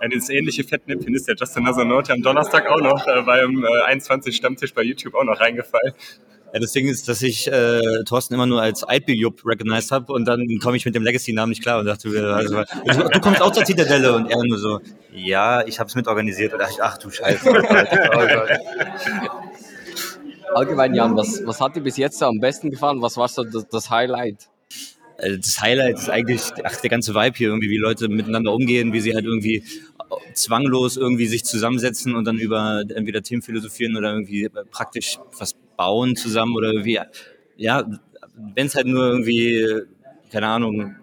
Ein 0.01 0.11
ins 0.11 0.31
ähnliche 0.31 0.65
Fettnäpfchen 0.65 1.15
ist 1.15 1.29
der 1.29 1.35
Justin 1.37 1.65
Nasanote 1.65 2.13
am 2.15 2.23
Donnerstag 2.23 2.67
auch 2.69 2.81
noch 2.81 3.07
äh, 3.07 3.23
beim 3.23 3.65
äh, 3.65 3.83
21 3.87 4.35
Stammtisch 4.35 4.73
bei 4.73 4.83
YouTube 4.83 5.15
auch 5.15 5.25
noch 5.25 5.39
reingefallen. 5.39 5.93
Ja, 6.55 6.61
das 6.61 6.73
Ding 6.73 6.87
ist, 6.87 7.09
dass 7.09 7.23
ich 7.23 7.51
äh, 7.51 8.05
Thorsten 8.05 8.35
immer 8.35 8.45
nur 8.47 8.61
als 8.61 8.85
Alpi-Jupp 8.85 9.41
recognized 9.47 9.91
habe 9.91 10.13
und 10.13 10.27
dann 10.27 10.47
komme 10.63 10.77
ich 10.77 10.85
mit 10.85 10.95
dem 10.95 11.03
Legacy-Namen 11.03 11.49
nicht 11.49 11.63
klar 11.63 11.79
und 11.79 11.87
dachte, 11.87 12.09
mir, 12.09 12.25
also, 12.27 12.63
du, 12.87 13.09
du 13.09 13.21
kommst 13.21 13.41
auch 13.41 13.53
zur 13.53 13.65
Zitadelle 13.65 14.15
und 14.15 14.31
er 14.31 14.45
nur 14.45 14.59
so, 14.59 14.81
ja, 15.15 15.67
ich 15.67 15.81
habe 15.81 15.89
es 15.89 15.95
mitorganisiert 15.95 16.53
und 16.53 16.59
dachte 16.59 16.75
ich, 16.75 16.83
ach 16.83 16.99
du 16.99 17.11
Scheiße. 17.11 17.49
Oh 18.15 18.27
Gott. 18.27 18.51
Allgemein, 20.55 20.95
Jan, 20.95 21.17
was, 21.17 21.45
was 21.47 21.61
hat 21.61 21.77
dir 21.77 21.81
bis 21.81 21.97
jetzt 21.97 22.23
am 22.23 22.39
besten 22.39 22.71
gefallen? 22.71 23.01
Was 23.01 23.17
war 23.17 23.29
so 23.29 23.45
das, 23.45 23.67
das 23.69 23.91
Highlight? 23.91 24.49
Also 25.19 25.37
das 25.37 25.61
Highlight 25.61 25.99
ist 25.99 26.11
eigentlich 26.11 26.43
ach, 26.65 26.77
der 26.81 26.91
ganze 26.91 27.15
Vibe 27.15 27.37
hier, 27.37 27.49
irgendwie, 27.49 27.71
wie 27.71 27.79
Leute 27.79 28.09
miteinander 28.09 28.53
umgehen, 28.53 28.93
wie 28.93 29.01
sie 29.01 29.15
halt 29.15 29.25
irgendwie 29.25 29.63
zwanglos 30.35 30.97
irgendwie 30.97 31.27
sich 31.27 31.45
zusammensetzen 31.45 32.15
und 32.15 32.25
dann 32.25 32.39
über 32.39 32.83
entweder 32.95 33.23
Themen 33.23 33.43
philosophieren 33.43 33.97
oder 33.97 34.13
irgendwie 34.13 34.49
praktisch 34.71 35.19
was 35.39 35.55
bauen 35.77 36.17
zusammen 36.17 36.55
oder 36.55 36.69
irgendwie, 36.73 36.99
ja, 37.57 37.85
wenn 38.55 38.67
es 38.67 38.75
halt 38.75 38.87
nur 38.87 39.07
irgendwie, 39.07 39.67
keine 40.31 40.49
Ahnung, 40.49 40.97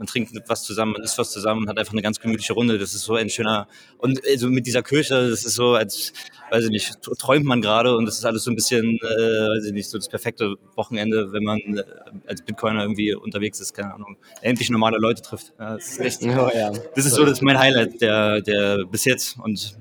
man 0.00 0.06
trinkt 0.06 0.32
was 0.46 0.62
zusammen, 0.64 0.92
man 0.92 1.02
isst 1.02 1.18
was 1.18 1.30
zusammen 1.30 1.62
und 1.62 1.68
hat 1.68 1.78
einfach 1.78 1.92
eine 1.92 2.00
ganz 2.00 2.18
gemütliche 2.18 2.54
Runde. 2.54 2.78
Das 2.78 2.94
ist 2.94 3.02
so 3.02 3.16
ein 3.16 3.28
schöner, 3.28 3.68
und 3.98 4.18
also 4.26 4.48
mit 4.48 4.66
dieser 4.66 4.82
Kirche, 4.82 5.28
das 5.28 5.44
ist 5.44 5.54
so, 5.54 5.74
als, 5.74 6.14
weiß 6.50 6.64
ich 6.64 6.70
nicht, 6.70 7.02
träumt 7.18 7.44
man 7.44 7.60
gerade 7.60 7.94
und 7.94 8.06
das 8.06 8.16
ist 8.16 8.24
alles 8.24 8.44
so 8.44 8.50
ein 8.50 8.54
bisschen, 8.54 8.96
äh, 8.96 8.98
weiß 8.98 9.66
ich 9.66 9.72
nicht, 9.74 9.90
so 9.90 9.98
das 9.98 10.08
perfekte 10.08 10.54
Wochenende, 10.74 11.32
wenn 11.32 11.44
man 11.44 11.58
äh, 11.58 11.82
als 12.26 12.40
Bitcoiner 12.40 12.80
irgendwie 12.80 13.14
unterwegs 13.14 13.60
ist, 13.60 13.74
keine 13.74 13.92
Ahnung, 13.92 14.16
endlich 14.40 14.70
normale 14.70 14.96
Leute 14.96 15.20
trifft. 15.20 15.52
Ja, 15.58 15.74
das 15.74 15.88
ist 15.88 16.00
echt, 16.00 16.22
Ja, 16.22 16.50
ja. 16.50 16.72
das 16.94 17.04
ist 17.04 17.14
so, 17.14 17.24
das 17.24 17.34
ist 17.34 17.42
mein 17.42 17.58
Highlight, 17.58 18.00
der, 18.00 18.40
der 18.40 18.78
bis 18.90 19.04
jetzt 19.04 19.36
und 19.38 19.76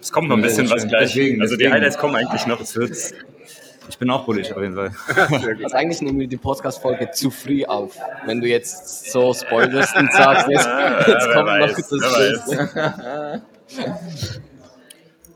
Es 0.00 0.12
kommt 0.12 0.28
noch 0.28 0.36
ein 0.36 0.42
bisschen 0.42 0.70
was 0.70 0.86
gleich. 0.86 1.14
Deswegen, 1.14 1.42
also 1.42 1.56
die 1.56 1.64
deswegen. 1.64 1.74
Highlights 1.74 1.98
kommen 1.98 2.14
eigentlich 2.14 2.46
noch. 2.46 2.60
es 2.60 2.76
wird, 2.76 2.92
ich 3.88 3.98
bin 3.98 4.10
auch 4.10 4.24
bullish 4.24 4.52
auf 4.52 4.62
jeden 4.62 4.74
Fall. 4.74 4.92
Also 5.62 5.76
eigentlich 5.76 6.02
nehmen 6.02 6.20
wir 6.20 6.26
die 6.26 6.36
Podcast-Folge 6.36 7.10
zu 7.10 7.30
früh 7.30 7.64
auf. 7.64 7.96
Wenn 8.26 8.40
du 8.40 8.48
jetzt 8.48 9.10
so 9.10 9.32
spoilerst 9.32 9.96
und 9.96 10.12
sagst, 10.12 10.48
jetzt, 10.48 10.68
jetzt 11.06 11.30
kommt 11.32 11.58
noch 11.58 11.74
das 11.74 12.16
Schönste. 12.16 13.42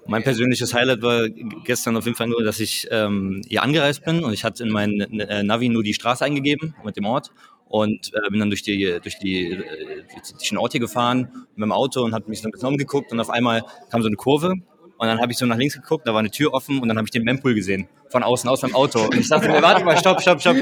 Mein 0.07 0.23
persönliches 0.23 0.75
Highlight 0.75 1.03
war 1.03 1.29
gestern 1.65 1.97
auf 1.97 2.05
jeden 2.05 2.17
Fall 2.17 2.27
nur, 2.27 2.43
dass 2.43 2.61
ich 2.61 2.89
ähm, 2.91 3.43
hier 3.49 3.63
angereist 3.63 4.05
bin 4.05 4.25
und 4.25 4.33
ich 4.33 4.45
hatte 4.45 4.65
in 4.65 4.71
meinen 4.71 5.01
äh, 5.21 5.43
Navi 5.43 5.69
nur 5.69 5.83
die 5.83 5.95
Straße 5.95 6.25
eingegeben 6.25 6.75
mit 6.85 6.97
dem 6.97 7.07
Ort 7.07 7.31
und 7.69 8.13
äh, 8.15 8.31
bin 8.31 8.41
dann 8.41 8.51
durch 8.51 8.63
die 8.63 8.99
durch 9.03 9.19
die 9.19 9.53
äh, 9.53 10.03
durch 10.39 10.49
den 10.49 10.59
Ort 10.59 10.73
hier 10.73 10.81
gefahren 10.81 11.47
mit 11.55 11.65
dem 11.65 11.73
Auto 11.73 12.03
und 12.03 12.15
habe 12.15 12.29
mich 12.29 12.43
so 12.43 12.49
ein 12.49 12.53
bisschen 12.53 12.69
umgeguckt 12.69 13.13
und 13.13 13.21
auf 13.21 13.31
einmal 13.31 13.63
kam 13.91 14.03
so 14.03 14.09
eine 14.09 14.17
Kurve 14.17 14.55
und 15.03 15.09
dann 15.09 15.21
habe 15.21 15.33
ich 15.33 15.39
so 15.39 15.47
nach 15.47 15.57
links 15.57 15.75
geguckt, 15.75 16.07
da 16.07 16.13
war 16.13 16.21
eine 16.21 16.31
Tür 16.31 16.55
offen 16.55 16.79
und 16.79 16.87
dann 16.87 16.97
habe 16.97 17.07
ich 17.07 17.11
den 17.11 17.25
Mempool 17.25 17.57
gesehen 17.57 17.89
von 18.09 18.23
außen 18.23 18.49
aus 18.49 18.63
meinem 18.63 18.77
Auto 18.77 19.01
und 19.01 19.17
ich 19.17 19.29
dachte 19.29 19.49
mir, 19.49 19.61
warte 19.61 19.85
mal, 19.85 19.99
stopp, 19.99 20.23
stopp, 20.23 20.41
stopp, 20.41 20.57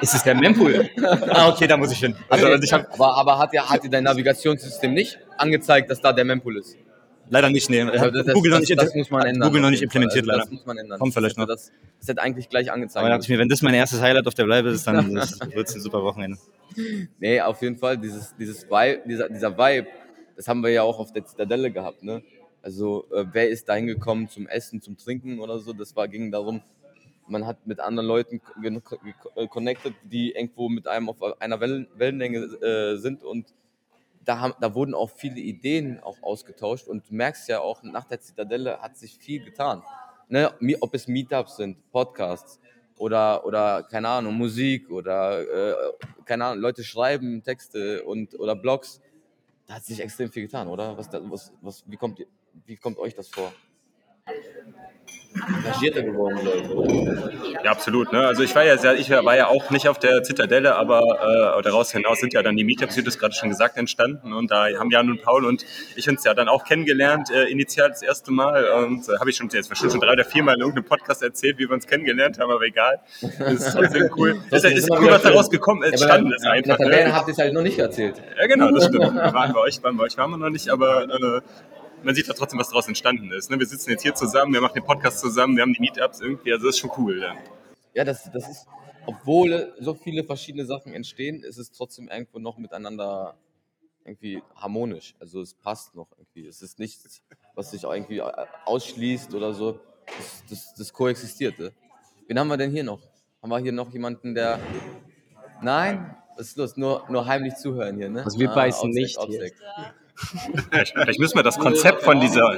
ist 0.00 0.14
es 0.14 0.22
der 0.22 0.34
Mempool? 0.34 0.88
Ah, 1.28 1.50
okay, 1.50 1.66
da 1.66 1.76
muss 1.76 1.92
ich 1.92 1.98
hin. 1.98 2.16
Also, 2.30 2.46
also 2.46 2.62
ich 2.62 2.72
habe 2.72 2.90
aber, 2.94 3.14
aber 3.14 3.38
hat 3.38 3.52
dir, 3.52 3.68
hat 3.68 3.84
dir 3.84 3.90
dein 3.90 4.04
Navigationssystem 4.04 4.94
nicht 4.94 5.18
angezeigt, 5.36 5.90
dass 5.90 6.00
da 6.00 6.14
der 6.14 6.24
Mempool 6.24 6.56
ist? 6.56 6.78
leider 7.30 7.50
nicht, 7.50 7.68
nee, 7.68 7.82
Also 7.82 8.10
das, 8.10 8.32
Google 8.32 8.52
noch 8.52 8.60
nicht, 8.60 8.74
das 8.74 8.94
muss 8.94 9.10
man 9.10 9.26
ändern. 9.26 9.48
Google 9.48 9.60
noch 9.60 9.70
nicht 9.70 9.82
implementiert 9.82 10.24
also 10.24 10.30
leider. 10.30 10.42
Das 10.44 10.50
muss 10.50 10.64
man 10.64 10.78
ändern. 10.78 10.98
Kommt 10.98 11.12
vielleicht 11.12 11.36
noch. 11.36 11.46
Das, 11.46 11.70
das 11.98 12.08
hätte 12.08 12.22
eigentlich 12.22 12.48
gleich 12.48 12.72
angezeigt. 12.72 12.96
Aber 12.96 13.10
da 13.10 13.16
dachte 13.16 13.24
ich 13.24 13.28
mir, 13.28 13.38
wenn 13.38 13.50
das 13.50 13.60
mein 13.60 13.74
erstes 13.74 14.00
Highlight 14.00 14.26
auf 14.26 14.34
der 14.34 14.44
Bleibe 14.44 14.70
ist, 14.70 14.86
dann 14.86 15.14
wird 15.14 15.68
es 15.68 15.74
ein 15.74 15.82
super 15.82 16.02
Wochenende. 16.02 16.38
Nee, 17.18 17.40
auf 17.42 17.60
jeden 17.60 17.76
Fall, 17.76 17.98
dieses, 17.98 18.34
dieses 18.36 18.64
Vibe, 18.64 19.02
dieser, 19.06 19.28
dieser 19.28 19.58
Vibe, 19.58 19.88
das 20.36 20.48
haben 20.48 20.62
wir 20.62 20.70
ja 20.70 20.82
auch 20.82 20.98
auf 20.98 21.12
der 21.12 21.26
Zitadelle 21.26 21.70
gehabt, 21.70 22.02
ne? 22.02 22.22
Also, 22.68 23.06
äh, 23.12 23.24
wer 23.32 23.48
ist 23.48 23.66
da 23.70 23.76
hingekommen 23.76 24.28
zum 24.28 24.46
Essen, 24.46 24.82
zum 24.82 24.98
Trinken 24.98 25.40
oder 25.40 25.58
so? 25.58 25.72
Das 25.72 25.96
war, 25.96 26.06
ging 26.06 26.30
darum, 26.30 26.60
man 27.26 27.46
hat 27.46 27.66
mit 27.66 27.80
anderen 27.80 28.06
Leuten 28.06 28.42
ge- 28.60 29.48
connected, 29.48 29.94
die 30.02 30.32
irgendwo 30.32 30.68
mit 30.68 30.86
einem 30.86 31.08
auf 31.08 31.22
einer 31.40 31.60
Wellen, 31.60 31.88
Wellenlänge 31.94 32.38
äh, 32.60 32.96
sind 32.98 33.24
und 33.24 33.54
da, 34.22 34.40
haben, 34.40 34.54
da 34.60 34.74
wurden 34.74 34.94
auch 34.94 35.08
viele 35.08 35.40
Ideen 35.40 35.98
auch 36.00 36.22
ausgetauscht 36.22 36.88
und 36.88 37.08
du 37.08 37.14
merkst 37.14 37.48
ja 37.48 37.60
auch, 37.60 37.82
nach 37.82 38.04
der 38.04 38.20
Zitadelle 38.20 38.82
hat 38.82 38.98
sich 38.98 39.16
viel 39.18 39.42
getan. 39.42 39.82
Ne? 40.28 40.52
Ob 40.82 40.94
es 40.94 41.08
Meetups 41.08 41.56
sind, 41.56 41.78
Podcasts 41.90 42.60
oder, 42.98 43.46
oder 43.46 43.82
keine 43.84 44.08
Ahnung, 44.08 44.34
Musik 44.34 44.90
oder 44.90 45.40
äh, 45.40 45.74
keine 46.26 46.44
Ahnung, 46.44 46.60
Leute 46.60 46.84
schreiben 46.84 47.42
Texte 47.42 48.04
und 48.04 48.38
oder 48.38 48.54
Blogs. 48.54 49.00
Da 49.66 49.74
hat 49.74 49.84
sich 49.84 50.00
extrem 50.00 50.30
viel 50.32 50.44
getan, 50.44 50.68
oder? 50.68 50.96
Was, 50.96 51.08
was, 51.12 51.52
was, 51.60 51.84
wie, 51.86 51.96
kommt, 51.96 52.18
ihr- 52.18 52.26
wie 52.66 52.76
kommt 52.76 52.98
euch 52.98 53.14
das 53.14 53.28
vor? 53.28 53.52
Engagierter 55.46 56.02
geworden, 56.02 56.38
Leute? 56.44 57.32
Ja, 57.62 57.70
absolut. 57.70 58.12
Ne? 58.12 58.26
Also 58.26 58.42
ich 58.42 58.54
war 58.54 58.64
ja 58.64 58.76
sehr, 58.76 58.94
ich 58.94 59.10
war 59.10 59.36
ja 59.36 59.48
auch 59.48 59.70
nicht 59.70 59.88
auf 59.88 59.98
der 59.98 60.22
Zitadelle, 60.22 60.74
aber 60.74 61.58
äh, 61.58 61.62
daraus 61.62 61.92
hinaus 61.92 62.20
sind 62.20 62.32
ja 62.32 62.42
dann 62.42 62.56
die 62.56 62.64
Meetups, 62.64 62.96
wie 62.96 63.02
du 63.02 63.08
es 63.08 63.18
gerade 63.18 63.34
schon 63.34 63.48
gesagt, 63.48 63.76
entstanden. 63.76 64.32
Und 64.32 64.50
da 64.50 64.66
haben 64.78 64.90
Jan 64.90 65.10
und 65.10 65.22
Paul 65.22 65.44
und 65.44 65.64
ich 65.96 66.08
uns 66.08 66.24
ja 66.24 66.34
dann 66.34 66.48
auch 66.48 66.64
kennengelernt, 66.64 67.30
äh, 67.30 67.44
initial 67.44 67.90
das 67.90 68.02
erste 68.02 68.32
Mal. 68.32 68.64
Und 68.70 69.08
äh, 69.08 69.18
habe 69.18 69.30
ich 69.30 69.36
schon 69.36 69.48
jetzt 69.48 69.68
bestimmt 69.68 69.92
schon 69.92 70.00
drei 70.00 70.12
oder 70.12 70.24
vier 70.24 70.42
Mal 70.42 70.54
in 70.54 70.60
irgendeinem 70.60 70.86
Podcast 70.86 71.22
erzählt, 71.22 71.58
wie 71.58 71.68
wir 71.68 71.74
uns 71.74 71.86
kennengelernt 71.86 72.38
haben, 72.38 72.50
aber 72.50 72.64
egal. 72.64 73.00
Das 73.20 73.52
ist 73.52 73.72
trotzdem 73.72 74.10
cool. 74.16 74.40
Das 74.50 74.64
ist, 74.64 74.76
ist 74.76 74.90
cool, 74.90 75.10
was 75.10 75.22
daraus 75.22 75.50
gekommen 75.50 75.82
ist. 75.82 75.92
Entstanden 75.92 76.32
ist 76.32 76.46
einfach. 76.46 76.76
Tabelle 76.78 77.08
Ne? 77.08 77.14
habt 77.14 77.28
ihr 77.28 77.32
es 77.32 77.38
halt 77.38 77.52
noch 77.52 77.62
nicht 77.62 77.78
erzählt. 77.78 78.20
Ja, 78.38 78.46
genau, 78.46 78.70
das 78.70 78.86
stimmt. 78.86 79.14
Wir 79.14 79.14
waren 79.32 79.52
bei 79.52 79.60
euch, 79.60 79.82
waren 79.82 79.96
bei 79.96 80.04
euch 80.04 80.16
waren 80.16 80.30
wir 80.30 80.38
noch 80.38 80.50
nicht, 80.50 80.68
aber 80.68 81.04
äh, 81.04 81.40
man 82.02 82.14
sieht 82.14 82.26
ja 82.26 82.34
trotzdem, 82.34 82.58
was 82.58 82.68
daraus 82.68 82.88
entstanden 82.88 83.30
ist. 83.32 83.50
Ne? 83.50 83.58
Wir 83.58 83.66
sitzen 83.66 83.90
jetzt 83.90 84.02
hier 84.02 84.14
zusammen, 84.14 84.52
wir 84.52 84.60
machen 84.60 84.74
den 84.74 84.84
Podcast 84.84 85.20
zusammen, 85.20 85.56
wir 85.56 85.62
haben 85.62 85.72
die 85.72 85.80
Meetups 85.80 86.20
irgendwie, 86.20 86.52
also 86.52 86.66
das 86.66 86.76
ist 86.76 86.80
schon 86.80 86.90
cool. 86.98 87.20
Ja. 87.20 87.36
Ja, 87.94 88.04
das, 88.04 88.30
das 88.32 88.48
ist, 88.48 88.66
obwohl 89.06 89.74
so 89.80 89.94
viele 89.94 90.22
verschiedene 90.22 90.64
Sachen 90.64 90.92
entstehen, 90.92 91.42
ist 91.42 91.58
es 91.58 91.70
trotzdem 91.70 92.08
irgendwo 92.08 92.38
noch 92.38 92.58
miteinander 92.58 93.36
irgendwie 94.04 94.42
harmonisch. 94.54 95.14
Also 95.18 95.40
es 95.40 95.54
passt 95.54 95.94
noch 95.94 96.08
irgendwie. 96.16 96.46
Es 96.46 96.62
ist 96.62 96.78
nichts, 96.78 97.22
was 97.54 97.70
sich 97.70 97.84
irgendwie 97.84 98.22
ausschließt 98.22 99.34
oder 99.34 99.52
so. 99.52 99.80
Das, 100.06 100.44
das, 100.48 100.74
das 100.74 100.92
koexistiert. 100.92 101.58
Ne? 101.58 101.72
Wen 102.26 102.38
haben 102.38 102.48
wir 102.48 102.56
denn 102.56 102.70
hier 102.70 102.84
noch? 102.84 103.00
Haben 103.42 103.50
wir 103.50 103.58
hier 103.58 103.72
noch 103.72 103.92
jemanden, 103.92 104.34
der. 104.34 104.58
Nein? 105.62 106.16
Was 106.36 106.48
ist 106.48 106.56
los? 106.56 106.76
Nur, 106.76 107.04
nur 107.10 107.26
heimlich 107.26 107.56
zuhören 107.56 107.96
hier, 107.96 108.08
ne? 108.08 108.24
Also 108.24 108.38
wir 108.38 108.48
beißen 108.48 108.90
nicht 108.90 109.18
Outsec. 109.18 109.54
Vielleicht, 110.70 111.18
müssen 111.20 111.36
wir 111.36 111.42
das 111.44 111.58
Konzept 111.58 112.02
von 112.02 112.20
dieser, 112.20 112.52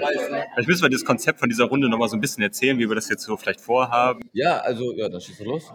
vielleicht 0.54 0.68
müssen 0.68 0.82
wir 0.82 0.88
das 0.88 1.04
Konzept 1.04 1.40
von 1.40 1.48
dieser 1.48 1.64
Runde 1.64 1.88
nochmal 1.90 2.08
so 2.08 2.16
ein 2.16 2.20
bisschen 2.20 2.42
erzählen, 2.42 2.78
wie 2.78 2.88
wir 2.88 2.94
das 2.94 3.08
jetzt 3.10 3.22
so 3.22 3.36
vielleicht 3.36 3.60
vorhaben. 3.60 4.20
Ja, 4.32 4.58
also, 4.58 4.92
ja, 4.94 5.08
dann 5.08 5.20
schießt 5.20 5.40
du 5.40 5.44
los. 5.44 5.70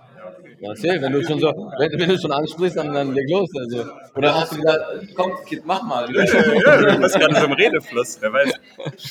Ja, 0.60 0.70
erzähl, 0.70 1.02
wenn 1.02 1.12
du 1.12 1.24
schon 1.24 1.40
so, 1.40 1.48
wenn, 1.78 2.00
wenn 2.00 2.10
du 2.10 2.18
schon 2.18 2.32
ansprichst, 2.32 2.78
dann, 2.78 2.92
dann 2.94 3.14
leg 3.14 3.30
los. 3.30 3.50
Also. 3.56 3.86
Oder 4.16 4.34
hast 4.34 4.54
du 4.54 4.58
gesagt, 4.58 4.84
komm, 5.16 5.34
Kind, 5.46 5.66
mach 5.66 5.84
mal. 5.84 6.14
Ja, 6.14 6.26
du 6.26 7.00
bist 7.00 7.20
gerade 7.20 7.36
so 7.36 7.46
im 7.46 7.54
Redefluss, 7.54 8.18
wer 8.20 8.34
weiß. 8.34 8.54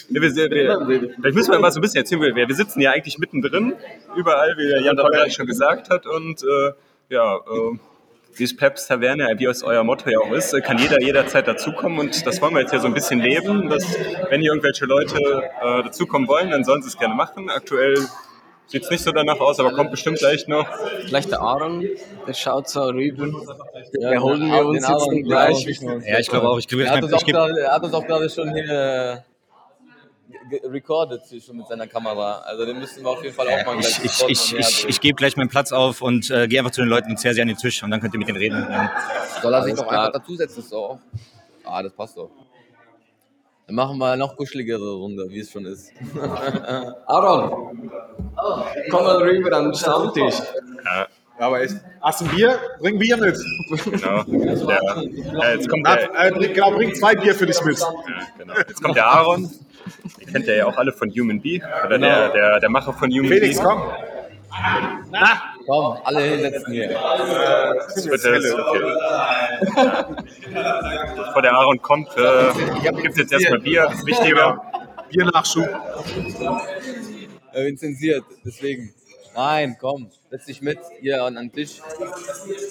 Ja, 0.08 0.20
wir, 0.20 0.34
wir, 0.34 1.10
vielleicht 1.14 1.34
müssen 1.34 1.52
wir 1.52 1.58
mal 1.60 1.70
so 1.70 1.78
ein 1.78 1.82
bisschen 1.82 1.98
erzählen, 1.98 2.22
wir, 2.22 2.48
wir 2.48 2.54
sitzen 2.54 2.80
ja 2.80 2.90
eigentlich 2.90 3.18
mittendrin, 3.18 3.74
überall, 4.16 4.56
wie 4.56 4.68
der 4.68 4.82
Jan 4.82 4.96
gerade 4.96 5.30
schon 5.30 5.46
gesagt 5.46 5.90
hat. 5.90 6.06
Und 6.06 6.42
äh, 6.42 6.72
ja, 7.08 7.36
äh, 7.36 7.78
wie 8.36 8.44
es 8.44 8.56
Peps 8.56 8.86
Taverne, 8.86 9.34
wie 9.38 9.44
es 9.46 9.62
euer 9.62 9.84
Motto 9.84 10.08
ja 10.10 10.18
auch 10.18 10.32
ist, 10.32 10.54
kann 10.64 10.78
jeder 10.78 11.00
jederzeit 11.00 11.46
dazukommen. 11.46 11.98
Und 11.98 12.26
das 12.26 12.40
wollen 12.40 12.54
wir 12.54 12.60
jetzt 12.60 12.70
hier 12.70 12.80
so 12.80 12.86
ein 12.86 12.94
bisschen 12.94 13.20
leben, 13.20 13.68
dass 13.68 13.84
wenn 14.30 14.40
hier 14.40 14.50
irgendwelche 14.52 14.84
Leute 14.86 15.16
äh, 15.62 15.82
dazukommen 15.82 16.28
wollen, 16.28 16.50
dann 16.50 16.64
sollen 16.64 16.82
sie 16.82 16.88
es 16.88 16.98
gerne 16.98 17.14
machen. 17.14 17.48
Aktuell 17.50 17.96
sieht 18.66 18.82
es 18.84 18.90
nicht 18.90 19.04
so 19.04 19.12
danach 19.12 19.38
aus, 19.40 19.60
aber 19.60 19.72
kommt 19.72 19.90
bestimmt 19.90 20.18
gleich 20.18 20.48
noch. 20.48 20.66
Vielleicht 21.04 21.30
der 21.30 21.40
Aaron, 21.40 21.86
der 22.26 22.32
schaut 22.34 22.68
so 22.68 22.82
rüber. 22.84 23.26
Ja, 24.00 24.10
der 24.10 24.22
holen 24.22 24.50
wir 24.50 24.64
uns 24.66 24.76
jetzt 24.78 24.88
Aaron- 24.90 25.22
gleich. 25.22 25.66
Ja, 26.06 26.18
ich 26.18 26.28
glaube 26.28 26.48
auch. 26.48 26.58
Ich, 26.58 26.72
Er 26.72 26.90
hat 26.90 27.04
auch 27.04 27.08
ich, 27.20 27.24
geb- 27.26 27.32
gerade- 27.34 27.60
er 27.60 27.72
hat 27.72 27.82
uns 27.84 27.92
auch 27.94 28.06
gerade 28.06 28.28
schon 28.30 28.52
hier 28.54 28.64
äh, 28.64 29.16
recorded 30.64 31.22
hier 31.28 31.40
schon 31.40 31.56
mit 31.56 31.66
seiner 31.68 31.86
Kamera. 31.86 32.38
Also 32.40 32.66
den 32.66 32.78
müssen 32.78 33.02
wir 33.02 33.10
auf 33.10 33.22
jeden 33.22 33.34
Fall 33.34 33.48
auch 33.48 33.66
mal 33.66 33.78
ich, 33.78 33.86
gleich 33.86 34.04
ich, 34.04 34.28
ich, 34.28 34.58
ich, 34.58 34.88
ich 34.88 35.00
gebe 35.00 35.16
gleich 35.16 35.36
meinen 35.36 35.48
Platz 35.48 35.72
auf 35.72 36.02
und 36.02 36.30
äh, 36.30 36.48
gehe 36.48 36.58
einfach 36.58 36.72
zu 36.72 36.82
den 36.82 36.88
Leuten 36.88 37.10
und 37.10 37.18
zerre 37.18 37.34
sie 37.34 37.42
an 37.42 37.48
den 37.48 37.56
Tisch 37.56 37.82
und 37.82 37.90
dann 37.90 38.00
könnt 38.00 38.14
ihr 38.14 38.18
mit 38.18 38.28
denen 38.28 38.38
reden. 38.38 38.66
Soll 39.42 39.54
er 39.54 39.62
sich 39.62 39.74
klar. 39.74 39.88
einfach 39.88 40.12
dazusetzen, 40.12 40.60
ist 40.62 40.72
doch 40.72 40.90
auch. 40.90 40.98
Ah, 41.64 41.82
das 41.82 41.92
passt 41.92 42.16
doch. 42.16 42.30
Dann 43.66 43.76
machen 43.76 43.96
wir 43.98 44.08
eine 44.08 44.18
noch 44.18 44.36
kuscheligere 44.36 44.92
Runde, 44.92 45.26
wie 45.30 45.40
es 45.40 45.50
schon 45.50 45.64
ist. 45.64 45.90
Aaron, 47.06 47.90
komm 48.90 49.04
mal 49.04 49.16
rüber 49.22 49.56
an 49.56 49.64
den 49.66 49.74
Stammtisch. 49.74 50.34
Ja, 50.84 51.08
aber 51.38 51.62
echt. 51.62 51.76
Hast 52.00 52.20
du 52.20 52.26
ein 52.26 52.30
Bier? 52.30 52.58
Bring 52.78 52.98
Bier 52.98 53.16
mit. 53.16 53.36
genau. 53.84 54.22
Der, 54.22 54.80
äh, 55.42 55.54
jetzt 55.56 55.68
kommt 55.68 55.82
Na, 55.84 55.96
der, 55.96 56.26
äh, 56.26 56.30
bring, 56.30 56.52
genau, 56.52 56.70
bring 56.72 56.94
zwei 56.94 57.14
Bier 57.14 57.34
für 57.34 57.46
dich 57.46 57.60
mit. 57.64 57.78
Ja, 57.78 57.94
genau. 58.38 58.54
Jetzt 58.54 58.82
kommt 58.82 58.96
der 58.96 59.06
Aaron. 59.06 59.50
Ihr 60.18 60.26
kennt 60.26 60.46
ja 60.46 60.66
auch 60.66 60.76
alle 60.76 60.92
von 60.92 61.10
Human 61.10 61.40
Bee. 61.40 61.62
Oder 61.86 61.98
der, 61.98 62.28
der, 62.30 62.60
der 62.60 62.68
Macher 62.68 62.92
von 62.92 63.10
Human 63.10 63.28
Felix, 63.28 63.58
Bee. 63.58 63.64
komm. 63.64 63.82
Komm, 65.66 65.98
alle 66.04 66.20
hinsetzen 66.20 66.72
hier. 66.72 66.90
Das 66.90 68.04
wird 68.06 68.24
das, 68.24 68.54
okay. 68.54 68.82
Bevor 71.16 71.42
der 71.42 71.52
Aaron 71.52 71.80
kommt, 71.80 72.08
äh, 72.16 72.92
gibt 73.02 73.12
es 73.12 73.16
jetzt 73.16 73.32
erstmal 73.32 73.60
Bier. 73.60 73.84
Das 73.84 73.94
ist 73.94 74.06
wichtiger. 74.06 74.62
Biernachschub. 75.10 75.68
Äh, 77.52 77.64
bin 77.64 77.78
zensiert, 77.78 78.24
deswegen. 78.44 78.92
Nein, 79.36 79.76
komm, 79.80 80.10
setz 80.30 80.46
dich 80.46 80.62
mit 80.62 80.78
hier 81.00 81.22
an 81.24 81.34
den 81.34 81.52
Tisch. 81.52 81.80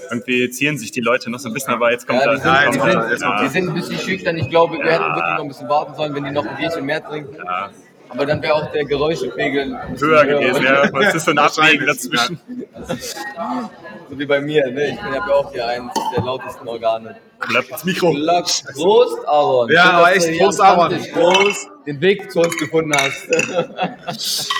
Irgendwie 0.10 0.50
ziehen 0.50 0.78
sich 0.78 0.92
die 0.92 1.02
Leute 1.02 1.30
noch 1.30 1.40
so 1.40 1.50
ein 1.50 1.54
bisschen, 1.54 1.74
aber 1.74 1.92
jetzt 1.92 2.08
kommt 2.08 2.22
Ja, 2.22 2.34
die, 2.36 2.42
da. 2.42 2.72
sind, 2.72 2.84
die, 2.84 2.90
kommt 3.10 3.18
sind, 3.18 3.34
die 3.42 3.48
sind 3.50 3.68
ein 3.70 3.74
bisschen 3.74 4.00
schüchtern. 4.00 4.38
Ich 4.38 4.50
glaube, 4.50 4.78
wir 4.78 4.92
hätten 4.92 5.04
wirklich 5.04 5.34
noch 5.36 5.42
ein 5.42 5.48
bisschen 5.48 5.70
warten 5.70 5.96
sollen, 5.96 6.16
wenn 6.16 6.24
die 6.24 6.32
noch 6.32 6.46
ein 6.46 6.56
Bierchen 6.56 6.86
mehr 6.86 7.04
trinken. 7.04 7.36
Ja. 7.36 7.70
Aber 8.10 8.26
dann 8.26 8.42
wäre 8.42 8.54
auch 8.54 8.72
der 8.72 8.86
Geräuschepegel 8.86 9.76
bisschen 9.92 10.00
höher 10.00 10.26
gewesen, 10.26 10.64
ja. 10.64 10.84
Es 11.02 11.16
ist 11.16 11.26
so 11.26 11.32
ein 11.32 11.40
Abwägen 11.40 11.88
dazwischen. 11.88 12.40
So 14.14 14.20
wie 14.20 14.28
bei 14.28 14.42
mir, 14.42 14.70
ne? 14.70 14.90
Ich 14.90 15.02
bin 15.02 15.12
ja 15.12 15.26
auch 15.26 15.52
hier 15.52 15.66
eins 15.66 15.92
der 16.16 16.24
lautesten 16.24 16.68
Organe. 16.68 17.16
Klapp. 17.40 17.66
Das 17.68 17.84
Mikro. 17.84 18.12
Prost, 18.12 19.28
Aaron. 19.28 19.72
Ja, 19.72 19.82
Schön, 19.82 19.92
aber 19.92 20.16
echt, 20.16 20.38
Prost, 20.40 20.62
Aaron. 20.62 20.96
Prost, 21.14 21.68
den 21.88 22.00
Weg 22.00 22.32
zu 22.32 22.42
uns 22.42 22.56
gefunden 22.58 22.94
hast. 22.96 23.28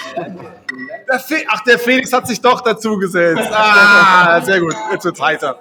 Der 1.08 1.20
Fe 1.20 1.44
Ach, 1.48 1.64
der 1.66 1.78
Felix 1.78 2.12
hat 2.12 2.26
sich 2.28 2.42
doch 2.42 2.62
dazugesetzt. 2.62 3.48
Ah, 3.52 4.42
sehr 4.42 4.60
gut. 4.60 4.74
Jetzt 4.92 5.06
wird's 5.06 5.22
heiter. 5.22 5.60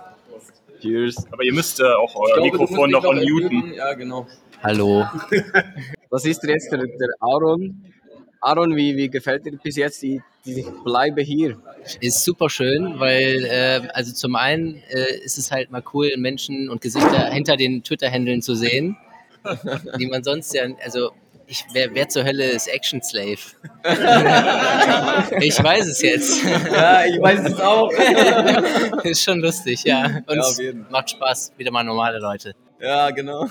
Cheers. 0.80 1.26
Aber 1.30 1.42
ihr 1.42 1.52
müsst 1.52 1.80
äh, 1.80 1.84
auch 1.84 2.14
euer 2.14 2.34
glaube, 2.34 2.42
Mikrofon 2.42 2.90
noch 2.90 3.04
unmuten. 3.04 3.74
Ja, 3.74 3.92
genau. 3.92 4.26
Hallo. 4.62 5.04
Was 6.10 6.24
ist 6.24 6.42
jetzt 6.44 6.72
der, 6.72 6.78
der 6.78 7.08
Aaron? 7.20 7.91
Aaron, 8.42 8.74
wie, 8.74 8.96
wie 8.96 9.08
gefällt 9.08 9.46
dir 9.46 9.52
bis 9.56 9.76
jetzt 9.76 10.02
die, 10.02 10.20
die 10.44 10.66
Bleibe 10.84 11.22
hier? 11.22 11.62
Ist 12.00 12.24
super 12.24 12.50
schön, 12.50 12.98
weil 12.98 13.44
äh, 13.44 13.88
also 13.94 14.12
zum 14.12 14.34
einen 14.34 14.82
äh, 14.90 15.14
ist 15.24 15.38
es 15.38 15.52
halt 15.52 15.70
mal 15.70 15.82
cool, 15.94 16.10
Menschen 16.16 16.68
und 16.68 16.80
Gesichter 16.80 17.30
hinter 17.30 17.56
den 17.56 17.84
Twitter-Händeln 17.84 18.42
zu 18.42 18.56
sehen, 18.56 18.96
die 19.98 20.06
man 20.06 20.24
sonst 20.24 20.52
ja, 20.54 20.64
also 20.82 21.12
ich, 21.46 21.64
wer, 21.72 21.94
wer 21.94 22.08
zur 22.08 22.24
Hölle 22.24 22.46
ist 22.46 22.66
Action 22.66 23.00
Slave? 23.02 23.38
ich 25.40 25.62
weiß 25.62 25.86
es 25.86 26.02
jetzt. 26.02 26.44
Ja, 26.44 27.04
ich 27.04 27.20
weiß 27.20 27.44
es 27.44 27.60
auch. 27.60 27.90
ist 29.04 29.22
schon 29.22 29.40
lustig, 29.40 29.84
ja. 29.84 30.22
Und 30.26 30.38
Ja, 30.38 30.72
macht 30.90 31.10
Spaß, 31.10 31.52
wieder 31.58 31.70
mal 31.70 31.84
normale 31.84 32.18
Leute. 32.18 32.54
Ja, 32.80 33.10
genau. 33.10 33.48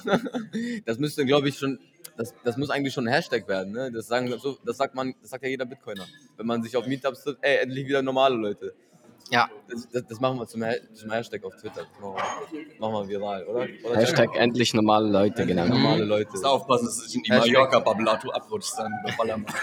Das 0.85 0.97
müsste, 0.97 1.25
glaube 1.25 1.49
ich, 1.49 1.57
schon, 1.57 1.79
das, 2.17 2.33
das 2.43 2.57
muss 2.57 2.69
eigentlich 2.69 2.93
schon 2.93 3.07
ein 3.07 3.13
Hashtag 3.13 3.47
werden, 3.47 3.73
ne? 3.73 3.91
Das 3.91 4.07
sagen 4.07 4.33
das 4.65 4.77
sagt 4.77 4.95
man, 4.95 5.13
das 5.21 5.29
sagt 5.29 5.43
ja 5.43 5.49
jeder 5.49 5.65
Bitcoiner. 5.65 6.05
Wenn 6.37 6.45
man 6.45 6.63
sich 6.63 6.75
auf 6.75 6.85
Meetups 6.87 7.23
trifft, 7.23 7.39
ey, 7.41 7.57
endlich 7.57 7.87
wieder 7.87 8.01
normale 8.01 8.35
Leute. 8.35 8.73
Ja. 9.29 9.49
Das, 9.69 9.87
das, 9.89 10.05
das 10.07 10.19
machen 10.19 10.37
wir 10.39 10.47
zum, 10.47 10.63
zum 10.93 11.11
Hashtag 11.11 11.43
auf 11.45 11.55
Twitter. 11.55 11.85
Machen 12.01 12.15
wir, 12.51 12.79
machen 12.79 13.07
wir 13.07 13.19
viral, 13.19 13.45
oder? 13.45 13.67
oder 13.83 13.95
Hashtag 13.95 14.35
endlich 14.35 14.73
normale 14.73 15.07
Leute, 15.07 15.45
genau. 15.45 15.67
normale 15.67 16.03
Leute. 16.03 16.31
Muss 16.31 16.43
aufpassen, 16.43 16.85
dass 16.87 16.97
du 16.97 17.03
nicht 17.03 17.15
in 17.15 17.23
die 17.23 17.31
Mallorca-Bubble 17.31 18.11
abrutschst, 18.11 18.77
dann 18.77 18.91
über 19.03 19.15
Ballermann. 19.17 19.53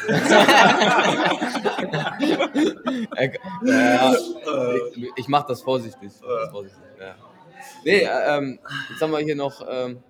Ja, 3.62 4.14
ich, 4.94 5.12
ich 5.16 5.28
mach 5.28 5.46
das 5.46 5.60
vorsichtig. 5.60 6.10
Ich 6.14 6.20
mach 6.22 6.40
das 6.40 6.50
vorsichtig 6.50 6.82
ja. 6.98 7.14
Nee, 7.84 8.00
äh, 8.00 8.36
ähm, 8.36 8.58
jetzt 8.90 9.02
haben 9.02 9.10
wir 9.10 9.18
hier 9.18 9.36
noch, 9.36 9.60
ähm, 9.68 10.02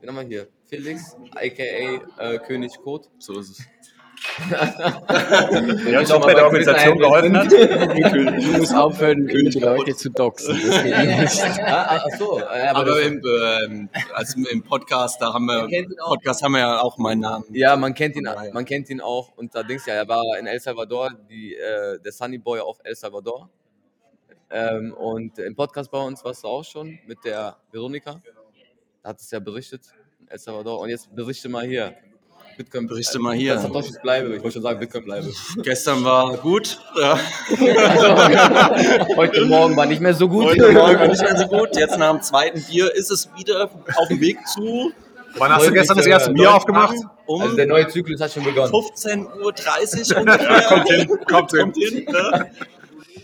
wen 0.00 0.08
haben 0.08 0.16
wir 0.16 0.22
hier? 0.22 0.48
Felix, 0.68 1.16
aka 1.34 1.62
äh, 1.62 2.38
König 2.38 2.76
Kot. 2.82 3.08
So 3.18 3.38
ist 3.38 3.50
es. 3.50 3.66
Der 5.86 6.00
uns 6.00 6.10
auch 6.10 6.20
bei 6.20 6.34
der 6.34 6.44
Organisation 6.46 6.98
geholfen 6.98 7.36
hat. 7.36 7.50
Du 8.46 8.58
musst 8.58 8.74
aufhören, 8.74 9.26
die 9.26 9.58
Leute 9.58 9.94
zu 9.94 10.10
doxen. 10.10 10.58
Das 10.66 10.82
geht 10.82 10.96
nicht. 10.96 11.60
Ah, 11.66 11.96
ah, 11.96 12.04
ach 12.04 12.18
so, 12.18 12.38
ja, 12.38 12.70
aber, 12.70 12.80
Aber 12.80 13.02
im, 13.02 13.22
ähm, 13.24 13.88
also 14.14 14.38
im 14.48 14.62
Podcast, 14.62 15.20
da 15.20 15.32
haben 15.32 15.46
wir. 15.46 15.68
Podcast 16.06 16.42
haben 16.42 16.52
wir 16.52 16.60
ja 16.60 16.80
auch 16.80 16.98
meinen 16.98 17.20
Namen. 17.20 17.44
ja, 17.50 17.76
man 17.76 17.94
kennt 17.94 18.16
ihn, 18.16 18.28
man 18.52 18.64
kennt 18.64 18.90
ihn 18.90 19.00
auch 19.00 19.32
unter 19.36 19.64
Dings, 19.64 19.86
ja, 19.86 19.94
er 19.94 20.08
war 20.08 20.38
in 20.38 20.46
El 20.46 20.60
Salvador, 20.60 21.10
die, 21.28 21.54
äh, 21.54 21.98
der 22.00 22.12
Sunny 22.12 22.38
Boy 22.38 22.60
auf 22.60 22.78
El 22.84 22.94
Salvador. 22.94 23.48
Ähm, 24.50 24.94
und 24.94 25.38
im 25.38 25.56
Podcast 25.56 25.90
bei 25.90 25.98
uns 26.00 26.24
warst 26.24 26.44
du 26.44 26.48
auch 26.48 26.64
schon 26.64 26.98
mit 27.06 27.24
der 27.24 27.56
Veronika. 27.72 28.20
Da 29.02 29.10
hat 29.10 29.20
es 29.20 29.30
ja 29.30 29.40
berichtet, 29.40 29.82
El 30.28 30.38
Salvador. 30.38 30.80
Und 30.80 30.88
jetzt 30.88 31.14
berichte 31.14 31.48
mal 31.48 31.66
hier. 31.66 31.94
Bitcoin, 32.56 32.86
Berichte 32.86 33.18
mal 33.18 33.34
hier. 33.34 33.54
Das 33.54 33.64
Satoshis 33.64 34.00
bleibe. 34.00 34.34
Ich 34.34 34.42
wollte 34.42 34.54
schon 34.54 34.62
sagen, 34.62 34.80
Bitcoin 34.80 35.04
bleibe. 35.04 35.30
Gestern 35.62 36.02
war 36.04 36.36
gut. 36.38 36.80
Ja. 36.98 37.18
Heute 39.16 39.44
Morgen 39.44 39.76
war 39.76 39.84
nicht 39.84 40.00
mehr 40.00 40.14
so 40.14 40.26
gut. 40.26 40.46
Heute 40.46 40.72
Morgen 40.72 40.98
war 40.98 41.08
nicht 41.08 41.22
mehr 41.22 41.36
so 41.36 41.46
gut. 41.46 41.76
Jetzt 41.76 41.98
nach 41.98 42.12
dem 42.12 42.22
zweiten 42.22 42.62
Bier 42.62 42.94
ist 42.94 43.10
es 43.10 43.28
wieder 43.36 43.70
auf 43.96 44.08
dem 44.08 44.20
Weg 44.20 44.38
zu. 44.46 44.90
Wann 45.36 45.52
hast 45.52 45.66
du 45.66 45.72
gestern 45.72 45.98
das 45.98 46.06
erste 46.06 46.32
Bier 46.32 46.54
aufgemacht? 46.54 46.96
Um 47.26 47.42
Also 47.42 47.56
der 47.56 47.66
neue 47.66 47.88
Zyklus 47.88 48.20
hat 48.22 48.32
schon 48.32 48.44
begonnen. 48.44 48.72
15.30 48.72 50.14
Uhr 50.14 50.20
ungefähr. 50.20 50.62
Kommt 50.62 50.88
hin, 50.88 51.08
kommt 51.28 51.50
hin. 51.50 51.60
Kommt 51.60 51.76
hin 51.76 52.04
ne? 52.10 52.50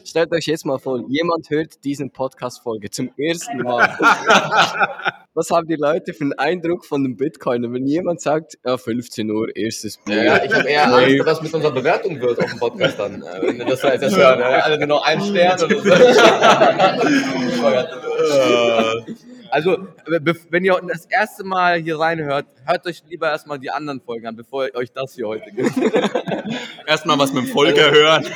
Stellt 0.05 0.33
euch 0.33 0.47
jetzt 0.47 0.67
mal 0.67 0.79
vor, 0.79 1.05
jemand 1.09 1.49
hört 1.49 1.83
diesen 1.85 2.11
Podcast-Folge 2.11 2.91
zum 2.91 3.11
ersten 3.17 3.59
Mal. 3.59 3.97
Was 5.35 5.51
haben 5.51 5.67
die 5.67 5.77
Leute 5.77 6.13
für 6.13 6.25
einen 6.25 6.35
Eindruck 6.35 6.85
von 6.85 7.03
dem 7.03 7.17
Bitcoin? 7.17 7.65
Und 7.65 7.73
wenn 7.73 7.87
jemand 7.87 8.21
sagt, 8.21 8.59
ja, 8.67 8.77
15 8.77 9.31
Uhr, 9.31 9.49
erstes 9.57 9.97
Bier. 9.97 10.25
Ja, 10.25 10.45
ich 10.45 10.53
habe 10.53 10.69
eher 10.69 10.93
Angst, 10.93 11.25
was 11.25 11.41
mit 11.43 11.55
unserer 11.55 11.73
Bewertung 11.73 12.21
wird 12.21 12.39
auf 12.39 12.51
dem 12.51 12.59
Podcast 12.59 12.99
dann. 12.99 13.23
äh, 13.23 13.41
Wenn 13.43 13.57
wir 13.59 13.65
das 13.65 13.81
das 13.81 14.15
hören. 14.15 14.43
Alle 14.43 14.77
nur 14.79 14.89
noch 14.89 15.03
einen 15.07 15.23
Stern 15.23 15.59
oder 15.63 15.81
so. 15.81 15.91
Also, 19.53 19.87
wenn 20.07 20.65
ihr 20.65 20.81
das 20.89 21.07
erste 21.07 21.45
Mal 21.45 21.79
hier 21.81 21.99
reinhört, 21.99 22.47
hört 22.65 22.87
euch 22.87 23.03
lieber 23.09 23.31
erstmal 23.31 23.59
die 23.59 23.71
anderen 23.71 24.01
Folgen 24.01 24.27
an, 24.27 24.37
bevor 24.37 24.67
ihr 24.67 24.75
euch 24.75 24.93
das 24.93 25.15
hier 25.15 25.29
heute 25.29 25.51
gibt. 25.51 25.73
Erstmal 26.87 27.19
was 27.19 27.33
mit 27.33 27.45
dem 27.45 27.49
Volker 27.51 27.91
hören 27.91 28.27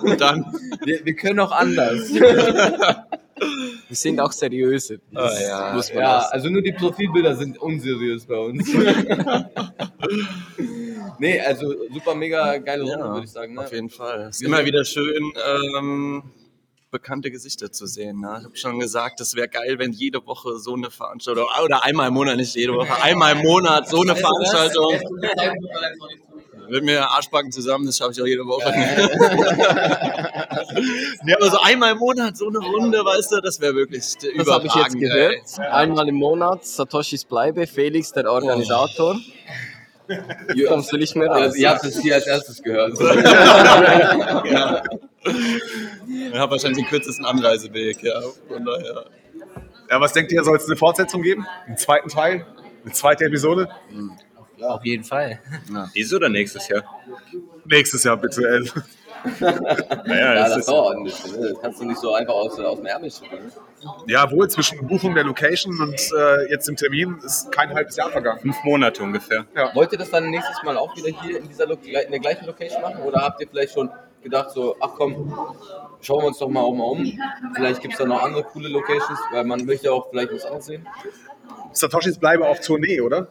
und 0.02 0.20
dann. 0.20 0.44
Wir, 0.84 1.04
wir 1.04 1.14
können 1.14 1.40
auch 1.40 1.52
anders. 1.52 2.12
Wir 3.88 3.94
sind 3.96 4.18
auch 4.18 4.32
seriöse. 4.32 4.98
Das 5.12 5.42
ja. 5.42 5.74
muss 5.74 5.92
man 5.92 6.02
Ja, 6.02 6.18
also 6.30 6.48
nur 6.48 6.62
die 6.62 6.72
Profilbilder 6.72 7.36
sind 7.36 7.58
unseriös 7.58 8.24
bei 8.24 8.38
uns. 8.38 8.66
nee, 11.18 11.38
also 11.40 11.74
super 11.92 12.14
mega 12.14 12.56
geile 12.56 12.84
Runde, 12.84 12.98
Ja, 12.98 13.12
würde 13.12 13.26
ich 13.26 13.30
sagen. 13.30 13.52
Ne? 13.52 13.60
Auf 13.60 13.72
jeden 13.72 13.90
Fall. 13.90 14.28
Es 14.30 14.36
ist 14.36 14.42
immer 14.42 14.64
wieder 14.64 14.86
schön, 14.86 15.32
ähm, 15.76 16.22
bekannte 16.96 17.30
Gesichter 17.30 17.70
zu 17.70 17.86
sehen. 17.86 18.20
Ne? 18.20 18.36
Ich 18.38 18.44
habe 18.44 18.56
schon 18.56 18.80
gesagt, 18.80 19.20
es 19.20 19.34
wäre 19.34 19.48
geil, 19.48 19.78
wenn 19.78 19.92
jede 19.92 20.24
Woche 20.26 20.58
so 20.58 20.74
eine 20.74 20.90
Veranstaltung, 20.90 21.44
oder 21.62 21.84
einmal 21.84 22.08
im 22.08 22.14
Monat, 22.14 22.38
nicht 22.38 22.54
jede 22.54 22.72
Woche, 22.72 23.02
einmal 23.02 23.36
im 23.36 23.42
Monat 23.42 23.86
so 23.88 24.00
eine 24.00 24.16
Veranstaltung. 24.16 24.98
Mit 26.68 26.84
mir 26.84 27.08
Arschbacken 27.08 27.52
zusammen, 27.52 27.86
das 27.86 27.98
schaffe 27.98 28.12
ich 28.12 28.22
auch 28.22 28.26
jede 28.26 28.44
Woche. 28.44 28.64
ja, 31.26 31.36
aber 31.36 31.50
so 31.50 31.60
einmal 31.60 31.92
im 31.92 31.98
Monat 31.98 32.36
so 32.36 32.48
eine 32.48 32.58
Runde, 32.58 33.04
weißt 33.04 33.32
du, 33.32 33.40
das 33.40 33.60
wäre 33.60 33.74
wirklich 33.74 34.02
Das 34.36 34.48
habe 34.48 34.66
ich 34.66 34.74
jetzt 34.74 34.98
gehört. 34.98 35.34
ey. 35.58 35.66
Einmal 35.66 36.08
im 36.08 36.16
Monat, 36.16 36.64
Satoshis 36.64 37.24
Bleibe, 37.24 37.66
Felix, 37.66 38.12
der 38.12 38.30
Organisator. 38.32 39.18
Kommst 40.68 40.92
du 40.92 40.96
nicht 40.96 41.16
mehr 41.16 41.28
raus? 41.28 41.56
Ihr 41.56 41.70
habt 41.70 41.84
es 41.84 42.00
hier 42.00 42.14
als 42.14 42.26
erstes 42.26 42.62
gehört. 42.62 42.98
ja. 44.50 44.82
Ich 45.24 46.38
habe 46.38 46.52
wahrscheinlich 46.52 46.84
den 46.84 46.86
kürzesten 46.86 47.24
Anreiseweg, 47.24 48.02
ja. 48.02 48.20
Von 48.48 48.64
daher. 48.64 49.06
Ja, 49.90 50.00
was 50.00 50.12
denkt 50.12 50.32
ihr, 50.32 50.42
soll 50.44 50.56
es 50.56 50.66
eine 50.66 50.76
Fortsetzung 50.76 51.22
geben? 51.22 51.46
Einen 51.66 51.76
zweiten 51.76 52.08
Teil? 52.08 52.46
Eine 52.84 52.92
zweite 52.92 53.24
Episode? 53.24 53.68
Auf 54.60 54.84
jeden 54.84 55.04
Fall. 55.04 55.40
Dieses 55.94 56.14
oder 56.14 56.28
nächstes 56.28 56.68
Jahr? 56.68 56.84
Nächstes 57.64 58.04
Jahr 58.04 58.16
bitte. 58.16 58.64
Naja, 59.40 60.34
Ja, 60.34 60.48
das 60.48 60.66
dauert 60.66 60.96
ein 60.96 61.04
bisschen. 61.04 61.40
Ne? 61.40 61.50
Das 61.50 61.60
kannst 61.60 61.80
du 61.80 61.84
nicht 61.84 62.00
so 62.00 62.14
einfach 62.14 62.34
aus, 62.34 62.58
aus 62.58 62.76
dem 62.78 62.86
Ärmel 62.86 63.10
schütteln. 63.10 63.46
Ne? 63.46 63.52
Ja, 64.06 64.30
wohl 64.30 64.48
zwischen 64.48 64.86
Buchung 64.86 65.14
der 65.14 65.24
Location 65.24 65.78
und 65.80 65.94
äh, 66.16 66.50
jetzt 66.50 66.66
dem 66.68 66.76
Termin 66.76 67.18
ist 67.24 67.52
kein 67.52 67.72
halbes 67.74 67.96
Jahr 67.96 68.10
vergangen. 68.10 68.40
fünf 68.40 68.56
Monate 68.64 69.02
ungefähr. 69.02 69.46
Wollt 69.74 69.92
ihr 69.92 69.98
das 69.98 70.10
dann 70.10 70.30
nächstes 70.30 70.62
Mal 70.62 70.76
auch 70.76 70.96
wieder 70.96 71.10
hier 71.22 71.38
in, 71.38 71.48
dieser 71.48 71.66
Lo 71.66 71.74
in 71.84 72.10
der 72.10 72.20
gleichen 72.20 72.46
Location 72.46 72.82
machen? 72.82 73.02
Oder 73.02 73.20
habt 73.20 73.40
ihr 73.40 73.48
vielleicht 73.48 73.74
schon 73.74 73.90
gedacht, 74.22 74.50
so, 74.50 74.74
ach 74.80 74.90
komm, 74.96 75.32
schauen 76.00 76.22
wir 76.22 76.26
uns 76.28 76.38
doch 76.38 76.48
mal 76.48 76.62
auch 76.62 76.74
mal 76.74 76.84
um. 76.84 77.18
Vielleicht 77.54 77.80
gibt 77.80 77.94
es 77.94 77.98
da 77.98 78.06
noch 78.06 78.22
andere 78.22 78.42
coole 78.42 78.68
Locations, 78.68 79.20
weil 79.30 79.44
man 79.44 79.64
möchte 79.64 79.92
auch 79.92 80.08
vielleicht 80.10 80.32
was 80.32 80.44
anderes 80.44 80.66
sehen. 80.66 80.86
Satoshis 81.72 82.18
bleibe 82.18 82.48
auf 82.48 82.60
Tournee, 82.60 83.00
oder? 83.00 83.28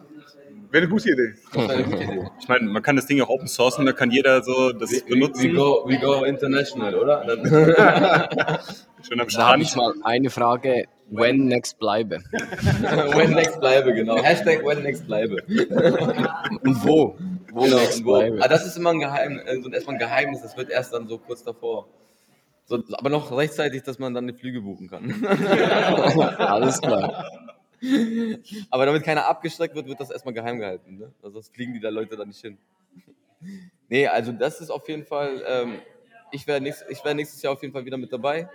Wäre 0.76 0.84
eine 0.84 0.92
gute 0.92 1.10
Idee. 1.10 1.32
Das 1.54 1.62
ist 1.64 1.70
eine 1.70 1.84
gute 1.84 2.02
Idee. 2.04 2.30
Ich 2.38 2.48
meine, 2.48 2.68
man 2.68 2.82
kann 2.82 2.96
das 2.96 3.06
Ding 3.06 3.18
auch 3.22 3.30
open 3.30 3.48
sourcen, 3.48 3.86
da 3.86 3.92
kann 3.92 4.10
jeder 4.10 4.42
so 4.42 4.72
das 4.72 4.90
We, 4.92 5.00
benutzen. 5.08 5.54
go, 5.54 5.84
we 5.86 5.98
go 5.98 6.22
international, 6.24 6.94
oder? 6.96 7.24
Schön 9.00 9.18
am 9.18 9.26
Da 9.26 9.52
habe 9.52 9.62
ich 9.62 9.74
mal 9.74 9.94
eine 10.04 10.28
Frage. 10.28 10.84
When 11.08 11.46
next 11.46 11.78
Bleibe? 11.78 12.18
when 12.30 13.30
next 13.30 13.58
bleibe, 13.58 13.94
genau. 13.94 14.22
Hashtag 14.22 14.62
when 14.66 14.82
next 14.82 15.06
bleibe. 15.06 15.36
Und 16.60 16.84
wo? 16.84 17.16
Wo 17.52 17.62
Genau, 17.62 17.76
next 17.76 18.04
wo, 18.04 18.18
Bleibe? 18.18 18.38
ah, 18.42 18.48
das 18.48 18.66
ist 18.66 18.76
immer 18.76 18.90
ein, 18.90 19.00
Geheim, 19.00 19.40
äh, 19.46 19.62
so 19.62 19.70
erstmal 19.70 19.96
ein 19.96 19.98
Geheimnis, 19.98 20.42
das 20.42 20.58
wird 20.58 20.68
erst 20.68 20.92
dann 20.92 21.08
so 21.08 21.16
kurz 21.16 21.42
davor. 21.42 21.86
So, 22.66 22.82
aber 22.98 23.08
noch 23.08 23.34
rechtzeitig, 23.34 23.82
dass 23.84 23.98
man 23.98 24.12
dann 24.12 24.26
die 24.26 24.34
Flüge 24.34 24.60
buchen 24.60 24.90
kann. 24.90 25.24
Alles 26.36 26.82
klar. 26.82 27.24
Aber 28.70 28.86
damit 28.86 29.02
keiner 29.02 29.26
abgestreckt 29.26 29.74
wird, 29.74 29.86
wird 29.86 30.00
das 30.00 30.10
erstmal 30.10 30.34
geheim 30.34 30.58
gehalten. 30.58 30.98
Ne? 30.98 31.12
Also 31.22 31.34
sonst 31.34 31.54
fliegen 31.54 31.74
die 31.74 31.80
da 31.80 31.88
Leute 31.88 32.16
da 32.16 32.24
nicht 32.24 32.40
hin. 32.40 32.58
Nee, 33.88 34.06
also 34.06 34.32
das 34.32 34.60
ist 34.60 34.70
auf 34.70 34.88
jeden 34.88 35.04
Fall, 35.04 35.42
ähm, 35.46 35.78
ich 36.32 36.46
wäre 36.46 36.60
nächst, 36.60 36.84
ich 36.88 37.04
wär 37.04 37.14
nächstes 37.14 37.42
Jahr 37.42 37.52
auf 37.52 37.62
jeden 37.62 37.72
Fall 37.72 37.84
wieder 37.84 37.96
mit 37.96 38.12
dabei. 38.12 38.48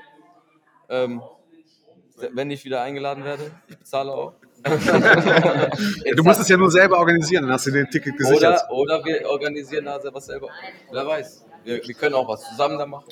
Ähm, 0.89 1.21
wenn 2.33 2.51
ich 2.51 2.65
wieder 2.65 2.81
eingeladen 2.81 3.23
werde, 3.23 3.51
ich 3.67 3.77
bezahle 3.77 4.11
auch. 4.11 4.33
Du 6.15 6.23
musst 6.23 6.41
es 6.41 6.49
ja 6.49 6.57
nur 6.57 6.69
selber 6.69 6.99
organisieren, 6.99 7.43
dann 7.43 7.53
hast 7.53 7.65
du 7.65 7.71
den 7.71 7.89
Ticket 7.89 8.15
gesichert. 8.15 8.63
Oder, 8.69 8.99
oder 8.99 9.05
wir 9.05 9.27
organisieren 9.27 9.85
da 9.85 9.99
was 10.13 10.25
selber. 10.27 10.49
Wer 10.91 11.07
weiß. 11.07 11.45
Wir, 11.63 11.81
wir 11.83 11.93
können 11.95 12.13
auch 12.15 12.27
was 12.27 12.47
zusammen 12.49 12.77
da 12.77 12.85
machen. 12.85 13.11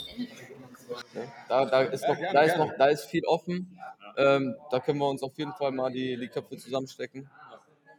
Ne? 1.13 1.27
Da, 1.47 1.65
da, 1.65 1.81
ist 1.81 2.07
noch, 2.07 2.17
da, 2.33 2.41
ist 2.41 2.57
noch, 2.57 2.71
da 2.77 2.85
ist 2.87 3.05
viel 3.05 3.25
offen. 3.25 3.79
Ähm, 4.17 4.55
da 4.71 4.79
können 4.79 4.99
wir 4.99 5.09
uns 5.09 5.23
auf 5.23 5.37
jeden 5.37 5.53
Fall 5.53 5.71
mal 5.71 5.91
die, 5.91 6.17
die 6.17 6.27
Köpfe 6.27 6.57
zusammenstecken. 6.57 7.29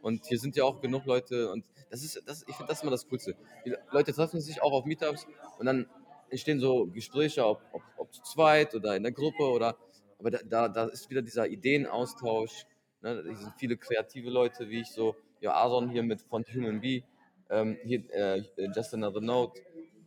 Und 0.01 0.25
hier 0.25 0.39
sind 0.39 0.55
ja 0.55 0.63
auch 0.63 0.81
genug 0.81 1.05
Leute. 1.05 1.51
Und 1.51 1.65
das 1.89 2.03
ist, 2.03 2.21
das, 2.25 2.43
ich 2.47 2.55
finde 2.55 2.69
das 2.69 2.81
immer 2.81 2.91
das 2.91 3.07
Coolste. 3.07 3.35
Die 3.65 3.75
Leute 3.91 4.13
treffen 4.13 4.41
sich 4.41 4.61
auch 4.61 4.71
auf 4.71 4.85
Meetups 4.85 5.27
und 5.59 5.65
dann 5.65 5.87
entstehen 6.29 6.59
so 6.59 6.87
Gespräche, 6.87 7.45
ob, 7.45 7.61
ob, 7.71 7.81
ob 7.97 8.13
zu 8.13 8.21
zweit 8.23 8.73
oder 8.73 8.95
in 8.95 9.03
der 9.03 9.11
Gruppe 9.11 9.43
oder. 9.43 9.77
Aber 10.17 10.31
da, 10.31 10.39
da, 10.43 10.69
da 10.69 10.85
ist 10.85 11.09
wieder 11.09 11.21
dieser 11.21 11.47
Ideenaustausch. 11.47 12.65
Ne? 13.01 13.23
Hier 13.25 13.35
sind 13.35 13.53
viele 13.57 13.77
kreative 13.77 14.29
Leute, 14.29 14.69
wie 14.69 14.81
ich 14.81 14.91
so, 14.91 15.15
ja, 15.39 15.53
Aaron 15.53 15.89
hier 15.89 16.03
mit 16.03 16.21
von 16.21 16.43
Human 16.53 16.79
Bee, 16.79 17.03
ähm, 17.49 17.77
hier 17.83 18.03
äh, 18.13 18.43
Just 18.75 18.93
Another 18.93 19.21
Note, 19.21 19.61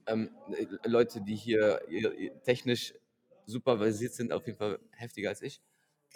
ähm, 0.07 0.31
äh, 0.53 0.67
Leute, 0.89 1.21
die 1.21 1.35
hier 1.35 1.81
technisch 2.45 2.95
super 3.47 3.79
versiert 3.79 4.15
sind, 4.15 4.33
auf 4.33 4.47
jeden 4.47 4.59
Fall 4.59 4.79
heftiger 4.93 5.31
als 5.31 5.43
ich. 5.43 5.61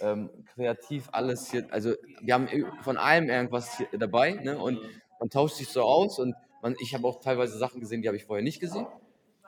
Ähm, 0.01 0.31
kreativ 0.55 1.09
alles 1.11 1.51
hier, 1.51 1.67
also 1.71 1.93
wir 2.21 2.35
haben 2.35 2.49
von 2.83 2.97
allem 2.97 3.29
irgendwas 3.29 3.79
hier 3.79 3.89
dabei 3.99 4.33
ne? 4.33 4.57
und 4.57 4.79
man 5.19 5.29
tauscht 5.29 5.57
sich 5.57 5.69
so 5.69 5.83
aus 5.83 6.21
und 6.21 6.35
man, 6.63 6.77
ich 6.81 6.95
habe 6.95 7.07
auch 7.07 7.21
teilweise 7.21 7.59
Sachen 7.59 7.81
gesehen, 7.81 8.03
die 8.03 8.09
habe 8.09 8.17
ich 8.17 8.25
vorher 8.25 8.45
nicht 8.45 8.61
gesehen 8.61 8.87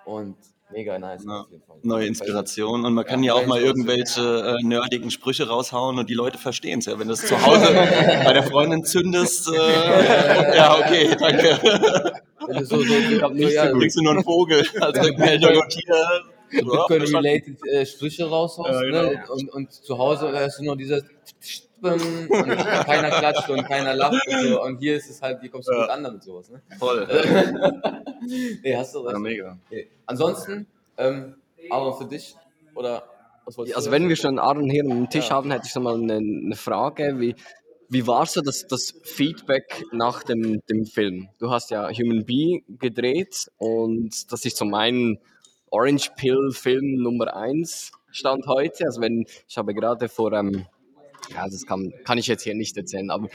und 0.04 0.36
mega 0.72 0.98
nice 0.98 1.24
Ja. 1.26 1.40
auf 1.40 1.50
jeden 1.50 1.62
Fall. 1.62 1.76
Neue 1.82 2.06
Inspiration. 2.06 2.84
Und 2.84 2.94
man 2.94 3.04
kann 3.04 3.22
ja, 3.22 3.34
Ja, 3.34 3.42
auch 3.42 3.46
mal 3.46 3.60
irgendwelche 3.60 4.56
äh, 4.60 4.64
nerdigen 4.64 5.10
Sprüche 5.10 5.48
raushauen 5.48 5.98
und 5.98 6.08
die 6.08 6.14
Leute 6.14 6.38
verstehen 6.38 6.80
es 6.80 6.86
ja. 6.86 6.98
Wenn 6.98 7.08
du 7.08 7.14
es 7.14 7.26
zu 7.26 7.40
Hause 7.44 7.72
bei 8.24 8.32
der 8.32 8.42
Freundin 8.42 8.84
zündest, 8.84 9.48
äh, 9.48 10.56
ja, 10.56 10.78
okay, 10.78 11.14
danke. 11.18 11.58
Wenn 12.46 12.56
du 12.58 12.64
so, 12.64 12.76
so, 12.78 12.84
so, 12.84 13.18
so, 13.18 13.34
ja, 13.34 13.70
kriegst 13.72 13.96
du 13.96 14.02
nur 14.02 14.12
einen 14.12 14.24
Vogel 14.24 14.64
als 14.80 14.98
Rückmeldung 15.04 15.56
und 15.56 15.72
hier. 15.72 16.22
Bitcoin-related 16.50 17.66
äh, 17.66 17.86
Sprüche 17.86 18.28
raushaust 18.28 18.70
Ja, 18.70 18.80
genau. 18.82 19.02
ne? 19.10 19.24
und, 19.30 19.48
und 19.52 19.72
zu 19.72 19.96
Hause 19.98 20.30
hörst 20.32 20.58
du 20.60 20.64
nur 20.64 20.76
dieses 20.76 21.02
und 21.82 22.28
keiner 22.28 23.08
klatscht 23.10 23.48
und 23.48 23.62
keiner 23.64 23.94
lacht 23.94 24.26
und, 24.28 24.48
so. 24.48 24.62
und 24.62 24.78
hier 24.78 24.96
ist 24.96 25.08
es 25.08 25.22
halt, 25.22 25.40
hier 25.40 25.50
kommst 25.50 25.68
du 25.68 25.72
Ja. 25.72 25.80
gut 25.82 25.90
an 25.90 26.04
damit 26.04 26.22
sowas. 26.22 26.50
Ne? 26.50 26.60
Voll. 26.78 27.06
nee, 28.62 28.76
hast 28.76 28.94
du 28.94 28.98
recht. 29.00 29.12
Ja, 29.14 29.18
mega. 29.18 29.58
Okay. 29.66 29.88
Ansonsten, 30.06 30.66
ähm, 30.98 31.36
Aaron, 31.70 31.96
für 31.96 32.04
dich 32.06 32.36
oder 32.74 33.02
was 33.44 33.56
wolltest 33.56 33.76
Also 33.76 33.88
du 33.90 33.92
wenn 33.96 34.08
wir 34.08 34.16
schon 34.16 34.38
Aaron 34.38 34.68
hier 34.68 34.84
am 34.84 35.08
Tisch 35.08 35.28
Ja. 35.28 35.36
haben, 35.36 35.50
hätte 35.50 35.66
ich 35.66 35.74
noch 35.74 35.82
mal 35.82 35.94
eine, 35.94 36.16
eine 36.16 36.56
Frage. 36.56 37.16
Wie, 37.18 37.34
wie 37.88 38.06
war 38.06 38.26
so 38.26 38.40
das, 38.40 38.66
das 38.68 38.94
Feedback 39.02 39.84
nach 39.92 40.22
dem, 40.22 40.60
dem 40.68 40.84
Film? 40.86 41.28
Du 41.38 41.50
hast 41.50 41.70
ja 41.70 41.88
Human 41.90 42.24
Bee 42.24 42.62
gedreht 42.78 43.46
und 43.58 44.10
das 44.30 44.44
ist 44.44 44.56
so 44.58 44.64
mein 44.64 45.18
Orange 45.70 46.10
Pill 46.16 46.50
Film 46.52 47.02
Nummer 47.02 47.36
1 47.36 47.92
Stand 48.12 48.46
heute. 48.46 48.84
Also 48.86 49.00
wenn, 49.00 49.24
ich 49.48 49.56
habe 49.56 49.74
gerade 49.74 50.08
vor, 50.08 50.32
ähm, 50.32 50.66
ja, 51.32 51.46
das 51.48 51.64
kann, 51.66 51.92
kann 52.04 52.18
ich 52.18 52.26
jetzt 52.26 52.42
hier 52.42 52.54
nicht 52.54 52.76
erzählen, 52.76 53.10
aber 53.10 53.28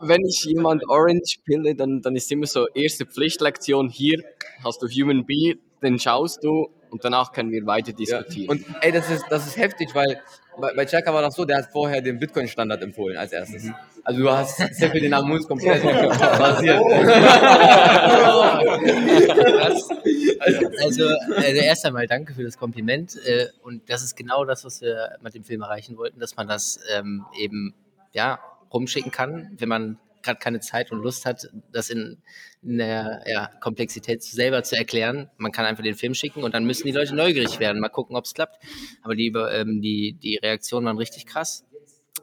wenn 0.00 0.24
ich 0.26 0.44
jemand 0.44 0.82
Orange 0.88 1.38
pille, 1.44 1.74
dann, 1.76 2.00
dann 2.02 2.16
ist 2.16 2.30
immer 2.32 2.46
so 2.46 2.66
erste 2.74 3.06
Pflichtlektion, 3.06 3.88
hier 3.88 4.22
hast 4.64 4.82
du 4.82 4.88
Human 4.88 5.24
Bee, 5.24 5.56
den 5.82 5.98
schaust 5.98 6.42
du 6.42 6.70
und 6.90 7.04
danach 7.04 7.32
können 7.32 7.52
wir 7.52 7.64
weiter 7.66 7.90
Ja. 7.90 7.96
diskutieren. 7.96 8.48
Und 8.48 8.64
ey, 8.80 8.90
das 8.90 9.08
ist, 9.10 9.24
das 9.30 9.46
ist 9.46 9.56
heftig, 9.56 9.94
weil 9.94 10.20
bei, 10.60 10.72
bei 10.74 10.86
Chaka 10.86 11.12
war 11.12 11.22
das 11.22 11.34
so, 11.34 11.44
der 11.44 11.58
hat 11.58 11.66
vorher 11.72 12.00
den 12.00 12.18
Bitcoin-Standard 12.18 12.80
empfohlen 12.82 13.16
als 13.16 13.32
erstes. 13.32 13.68
Also 14.04 14.20
du 14.20 14.30
hast 14.30 14.56
sehr 14.74 14.90
viel 14.90 15.00
den 15.00 15.14
Amus 15.14 15.46
komplett 15.46 15.82
rasiert. 15.84 16.80
Also, 20.82 21.08
also 21.36 21.60
erst 21.60 21.84
einmal 21.86 22.06
danke 22.06 22.34
für 22.34 22.42
das 22.42 22.58
Kompliment. 22.58 23.16
Äh, 23.24 23.48
und 23.62 23.88
das 23.88 24.02
ist 24.02 24.16
genau 24.16 24.44
das, 24.44 24.64
was 24.64 24.80
wir 24.80 25.16
mit 25.22 25.34
dem 25.34 25.44
Film 25.44 25.62
erreichen 25.62 25.96
wollten, 25.96 26.20
dass 26.20 26.36
man 26.36 26.46
das 26.48 26.78
ähm, 26.94 27.24
eben 27.38 27.74
ja, 28.12 28.38
rumschicken 28.72 29.10
kann, 29.10 29.54
wenn 29.58 29.68
man 29.68 29.98
gerade 30.24 30.38
keine 30.38 30.60
Zeit 30.60 30.90
und 30.90 31.02
Lust 31.02 31.26
hat, 31.26 31.48
das 31.70 31.90
in, 31.90 32.18
in 32.62 32.78
der 32.78 33.22
ja, 33.26 33.50
Komplexität 33.60 34.22
selber 34.22 34.62
zu 34.64 34.76
erklären. 34.76 35.30
Man 35.36 35.52
kann 35.52 35.66
einfach 35.66 35.84
den 35.84 35.94
Film 35.94 36.14
schicken 36.14 36.42
und 36.42 36.54
dann 36.54 36.64
müssen 36.64 36.86
die 36.86 36.92
Leute 36.92 37.14
neugierig 37.14 37.60
werden, 37.60 37.80
mal 37.80 37.90
gucken, 37.90 38.16
ob 38.16 38.24
es 38.24 38.34
klappt. 38.34 38.58
Aber 39.02 39.14
die, 39.14 39.28
ähm, 39.28 39.80
die, 39.80 40.16
die 40.20 40.36
Reaktionen 40.36 40.86
waren 40.86 40.98
richtig 40.98 41.26
krass. 41.26 41.64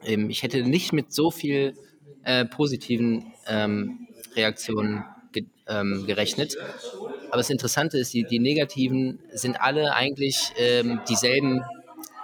Ähm, 0.04 0.28
ich 0.28 0.42
hätte 0.42 0.62
nicht 0.62 0.92
mit 0.92 1.12
so 1.12 1.30
viel 1.30 1.74
äh, 2.24 2.44
positiven 2.44 3.32
ähm, 3.46 4.08
Reaktionen 4.36 5.04
ge 5.32 5.46
ähm, 5.66 6.04
gerechnet. 6.06 6.56
Aber 7.32 7.38
das 7.38 7.48
Interessante 7.48 7.96
ist, 7.96 8.12
die, 8.12 8.24
die 8.24 8.38
negativen 8.38 9.18
sind 9.32 9.58
alle 9.58 9.94
eigentlich 9.94 10.52
ähm, 10.58 11.00
dieselben 11.08 11.64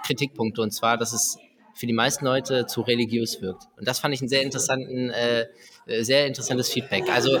Kritikpunkte. 0.05 0.61
Und 0.61 0.69
zwar, 0.69 0.97
dass 0.97 1.13
es 1.13 1.39
für 1.73 1.87
die 1.87 1.93
meisten 1.93 2.25
Leute 2.25 2.67
zu 2.67 2.81
religiös 2.81 3.41
wirkt. 3.41 3.63
Und 3.75 3.87
das 3.87 3.97
fand 3.97 4.13
ich 4.13 4.21
einen 4.21 4.29
sehr 4.29 4.43
interessanten, 4.43 5.09
äh, 5.09 5.47
äh 5.87 6.03
sehr 6.03 6.27
interessantes 6.27 6.69
Feedback. 6.69 7.09
Also 7.11 7.39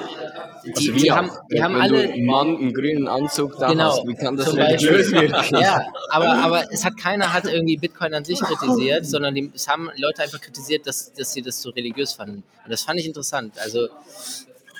die, 0.65 0.73
Also 0.73 0.93
die 0.93 1.11
haben, 1.11 1.29
die 1.51 1.57
wenn 1.57 1.63
haben 1.63 1.73
du 1.75 1.79
alle 1.79 2.11
einen 2.11 2.25
Mann 2.25 2.57
einen 2.57 2.73
grünen 2.73 3.07
Anzug 3.07 3.55
da 3.59 3.69
genau, 3.69 3.91
hast, 3.91 4.07
wie 4.07 4.15
kann 4.15 4.35
das 4.35 4.51
religiös 4.55 5.11
wirken? 5.11 5.57
Ja, 5.61 5.85
aber, 6.09 6.33
aber 6.39 6.73
es 6.73 6.83
hat 6.83 6.97
keiner 6.97 7.31
hat 7.31 7.45
irgendwie 7.45 7.77
Bitcoin 7.77 8.15
an 8.15 8.25
sich 8.25 8.39
kritisiert, 8.39 9.05
sondern 9.05 9.35
die, 9.35 9.51
es 9.53 9.67
haben 9.67 9.91
Leute 9.95 10.23
einfach 10.23 10.41
kritisiert, 10.41 10.87
dass, 10.87 11.13
dass 11.13 11.33
sie 11.33 11.43
das 11.43 11.61
so 11.61 11.69
religiös 11.69 12.13
fanden. 12.13 12.41
Und 12.63 12.71
das 12.71 12.81
fand 12.81 12.99
ich 12.99 13.05
interessant. 13.05 13.59
Also 13.59 13.89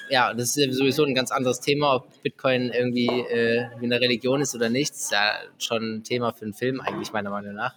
ja, 0.09 0.33
das 0.33 0.57
ist 0.57 0.77
sowieso 0.77 1.03
ein 1.05 1.13
ganz 1.13 1.31
anderes 1.31 1.59
Thema, 1.59 1.95
ob 1.95 2.23
Bitcoin 2.23 2.71
irgendwie 2.71 3.07
äh, 3.07 3.67
wie 3.79 3.85
eine 3.85 4.01
Religion 4.01 4.41
ist 4.41 4.55
oder 4.55 4.69
nicht. 4.69 4.91
Das 4.91 5.01
ist 5.01 5.11
ja 5.11 5.33
schon 5.57 5.97
ein 5.97 6.03
Thema 6.03 6.33
für 6.33 6.45
einen 6.45 6.53
Film 6.53 6.81
eigentlich, 6.81 7.13
meiner 7.13 7.29
Meinung 7.29 7.53
nach. 7.53 7.75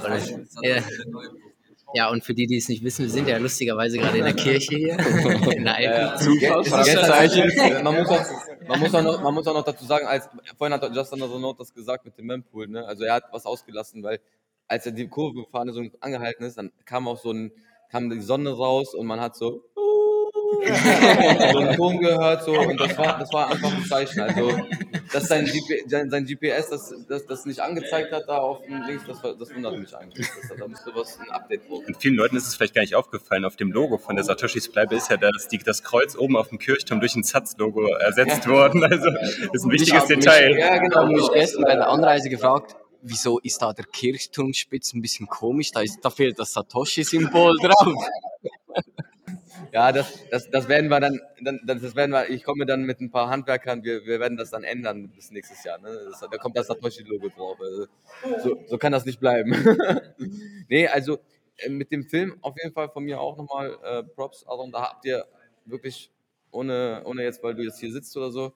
Oder, 0.00 0.18
ja. 0.62 0.82
ja, 1.94 2.10
und 2.10 2.24
für 2.24 2.34
die, 2.34 2.46
die 2.46 2.56
es 2.56 2.68
nicht 2.68 2.82
wissen, 2.82 3.04
wir 3.04 3.10
sind 3.10 3.28
ja 3.28 3.38
lustigerweise 3.38 3.98
gerade 3.98 4.18
in 4.18 4.24
der 4.24 4.34
Kirche 4.34 4.76
hier. 4.76 4.98
in 5.56 5.64
der 5.64 5.80
Ja, 5.80 6.18
ja. 7.68 7.82
Man, 7.82 7.94
muss 7.96 8.08
auch, 8.08 8.24
man, 8.68 8.80
muss 8.80 8.94
auch 8.94 9.02
noch, 9.02 9.22
man 9.22 9.34
muss 9.34 9.46
auch 9.46 9.54
noch 9.54 9.64
dazu 9.64 9.84
sagen, 9.84 10.06
als, 10.06 10.28
vorhin 10.58 10.74
hat 10.74 10.94
Justin 10.94 11.22
also 11.22 11.38
noch 11.38 11.56
das 11.56 11.72
gesagt 11.72 12.04
mit 12.04 12.18
dem 12.18 12.26
Mempool, 12.26 12.66
ne? 12.68 12.84
also 12.84 13.04
er 13.04 13.14
hat 13.14 13.24
was 13.32 13.46
ausgelassen, 13.46 14.02
weil 14.02 14.20
als 14.68 14.84
er 14.84 14.92
die 14.92 15.06
Kurve 15.06 15.44
gefahren 15.44 15.68
ist 15.68 15.76
und 15.76 16.02
angehalten 16.02 16.44
ist, 16.44 16.58
dann 16.58 16.72
kam 16.84 17.06
auch 17.06 17.18
so 17.18 17.30
ein, 17.30 17.52
kam 17.90 18.10
die 18.10 18.20
Sonne 18.20 18.50
raus 18.50 18.94
und 18.94 19.06
man 19.06 19.20
hat 19.20 19.36
so 19.36 19.62
so 21.52 21.58
einen 21.58 21.76
Ton 21.76 21.98
gehört 22.00 22.44
so 22.44 22.58
und 22.58 22.80
das 22.80 22.96
war, 22.98 23.18
das 23.18 23.32
war 23.32 23.50
einfach 23.50 23.74
ein 23.74 23.84
Zeichen. 23.84 24.20
Also, 24.20 24.50
dass 25.12 25.28
sein, 25.28 25.44
GP, 25.44 25.88
sein, 25.88 26.10
sein 26.10 26.24
GPS 26.24 26.70
das, 26.70 26.94
das, 27.08 27.26
das 27.26 27.46
nicht 27.46 27.60
angezeigt 27.60 28.12
hat 28.12 28.28
da 28.28 28.38
auf 28.38 28.62
dem 28.62 28.82
Links, 28.82 29.04
das, 29.06 29.20
das 29.22 29.54
wundert 29.54 29.78
mich 29.78 29.96
eigentlich. 29.96 30.26
Das, 30.26 30.58
da 30.58 30.68
müsste 30.68 30.90
was 30.94 31.18
ein 31.18 31.30
Update 31.30 31.68
brauchen. 31.68 31.86
Und 31.86 31.96
vielen 32.00 32.16
Leuten 32.16 32.36
ist 32.36 32.46
es 32.46 32.54
vielleicht 32.54 32.74
gar 32.74 32.82
nicht 32.82 32.94
aufgefallen, 32.94 33.44
auf 33.44 33.56
dem 33.56 33.72
Logo 33.72 33.98
von 33.98 34.16
der 34.16 34.24
Satoshis 34.24 34.68
Bleibe 34.68 34.96
ist 34.96 35.10
ja 35.10 35.16
das, 35.16 35.48
die, 35.48 35.58
das 35.58 35.82
Kreuz 35.82 36.16
oben 36.16 36.36
auf 36.36 36.48
dem 36.48 36.58
Kirchturm 36.58 37.00
durch 37.00 37.16
ein 37.16 37.22
Satz-Logo 37.22 37.86
ersetzt 37.94 38.48
worden. 38.48 38.84
Also 38.84 39.10
ist 39.52 39.64
ein 39.64 39.70
wichtiges 39.70 39.88
ich 39.88 39.94
hab 39.94 40.06
Detail. 40.06 40.54
Mich, 40.54 40.58
ja, 40.58 40.78
genau. 40.78 40.86
Ich 40.86 40.96
habe 40.96 41.12
mich 41.12 41.32
gestern 41.32 41.64
bei 41.64 41.74
der 41.74 41.88
Anreise 41.88 42.28
gefragt, 42.28 42.76
wieso 43.02 43.38
ist 43.38 43.60
da 43.62 43.72
der 43.72 43.84
Kirchturmspitz 43.84 44.94
ein 44.94 45.02
bisschen 45.02 45.26
komisch? 45.26 45.70
Da, 45.72 45.80
ist, 45.80 45.98
da 46.02 46.10
fehlt 46.10 46.38
das 46.38 46.52
Satoshi-Symbol 46.52 47.58
drauf. 47.62 48.08
Ja, 49.76 49.92
das, 49.92 50.26
das, 50.30 50.48
das 50.48 50.68
werden 50.68 50.88
wir 50.88 51.00
dann, 51.00 51.20
dann, 51.38 51.60
das 51.66 51.94
werden 51.94 52.10
wir, 52.12 52.30
ich 52.30 52.44
komme 52.44 52.64
dann 52.64 52.84
mit 52.84 52.98
ein 53.02 53.10
paar 53.10 53.28
Handwerkern, 53.28 53.84
wir, 53.84 54.06
wir 54.06 54.20
werden 54.20 54.38
das 54.38 54.48
dann 54.48 54.64
ändern 54.64 55.10
bis 55.10 55.30
nächstes 55.30 55.62
Jahr. 55.64 55.76
Ne? 55.76 55.90
Das, 56.08 56.20
da 56.20 56.38
kommt 56.38 56.56
das 56.56 56.68
Satoshi-Logo 56.68 57.28
drauf. 57.28 57.58
Also, 57.60 57.86
so, 58.42 58.64
so 58.68 58.78
kann 58.78 58.92
das 58.92 59.04
nicht 59.04 59.20
bleiben. 59.20 59.54
nee, 60.70 60.88
also 60.88 61.18
äh, 61.58 61.68
mit 61.68 61.92
dem 61.92 62.04
Film 62.04 62.38
auf 62.40 62.54
jeden 62.56 62.72
Fall 62.72 62.88
von 62.88 63.04
mir 63.04 63.20
auch 63.20 63.36
nochmal 63.36 63.76
äh, 63.84 64.02
Props. 64.02 64.46
Also 64.46 64.66
da 64.70 64.80
habt 64.80 65.04
ihr 65.04 65.26
wirklich, 65.66 66.10
ohne, 66.50 67.02
ohne 67.04 67.24
jetzt, 67.24 67.42
weil 67.42 67.54
du 67.54 67.62
jetzt 67.62 67.78
hier 67.78 67.92
sitzt 67.92 68.16
oder 68.16 68.30
so, 68.30 68.54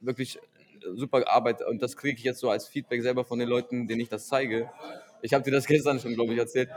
wirklich 0.00 0.40
super 0.96 1.22
Arbeit. 1.30 1.64
Und 1.64 1.80
das 1.82 1.96
kriege 1.96 2.18
ich 2.18 2.24
jetzt 2.24 2.40
so 2.40 2.50
als 2.50 2.66
Feedback 2.66 3.02
selber 3.02 3.24
von 3.24 3.38
den 3.38 3.48
Leuten, 3.48 3.86
denen 3.86 4.00
ich 4.00 4.08
das 4.08 4.26
zeige. 4.26 4.68
Ich 5.22 5.34
habe 5.34 5.44
dir 5.44 5.50
das 5.50 5.66
gestern 5.66 5.98
schon, 5.98 6.14
glaube 6.14 6.32
ich, 6.32 6.38
erzählt. 6.38 6.70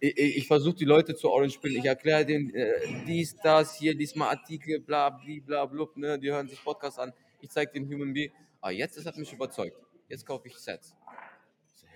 Ich, 0.00 0.16
ich, 0.16 0.36
ich 0.38 0.46
versuche 0.46 0.76
die 0.76 0.84
Leute 0.84 1.14
zu 1.14 1.30
Orange 1.30 1.58
Pillen. 1.58 1.78
Ich 1.78 1.84
erkläre 1.84 2.24
denen 2.24 2.54
äh, 2.54 2.72
dies, 3.06 3.36
das, 3.42 3.76
hier, 3.78 3.94
diesmal 3.96 4.30
Artikel, 4.30 4.80
bla, 4.80 5.10
bli, 5.10 5.40
bla, 5.40 5.66
blub, 5.66 5.96
ne? 5.96 6.18
Die 6.18 6.30
hören 6.30 6.48
sich 6.48 6.62
Podcasts 6.62 6.98
an. 6.98 7.12
Ich 7.40 7.50
zeige 7.50 7.72
den 7.72 7.86
Human 7.86 8.12
Bee. 8.12 8.32
Ah, 8.60 8.70
jetzt, 8.70 8.96
das 8.96 9.06
hat 9.06 9.16
mich 9.16 9.32
überzeugt. 9.32 9.76
Jetzt 10.08 10.26
kaufe 10.26 10.48
ich 10.48 10.56
Sets. 10.56 10.94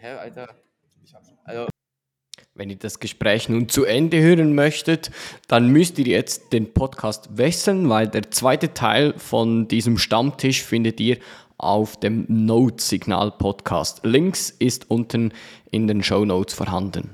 Hä, 0.01 0.09
Alter? 0.09 0.55
Also, 1.45 1.69
Wenn 2.55 2.71
ihr 2.71 2.77
das 2.77 3.01
Gespräch 3.01 3.49
nun 3.49 3.69
zu 3.69 3.85
Ende 3.85 4.21
hören 4.21 4.55
möchtet, 4.55 5.11
dann 5.49 5.69
müsst 5.69 5.99
ihr 5.99 6.07
jetzt 6.07 6.53
den 6.53 6.73
Podcast 6.75 7.37
wechseln, 7.37 7.89
weil 7.89 8.09
der 8.09 8.31
zweite 8.31 8.75
Teil 8.75 9.19
von 9.19 9.69
diesem 9.69 9.99
Stammtisch 9.99 10.63
findet 10.63 11.01
ihr 11.01 11.19
auf 11.63 11.97
dem 11.97 12.27
Note 12.29 12.83
Signal 12.83 13.31
Podcast. 13.33 14.01
Links 14.05 14.51
ist 14.51 14.91
unten 14.91 15.33
in 15.71 15.87
den 15.87 16.03
Show 16.03 16.25
Notes 16.25 16.55
vorhanden. 16.55 17.11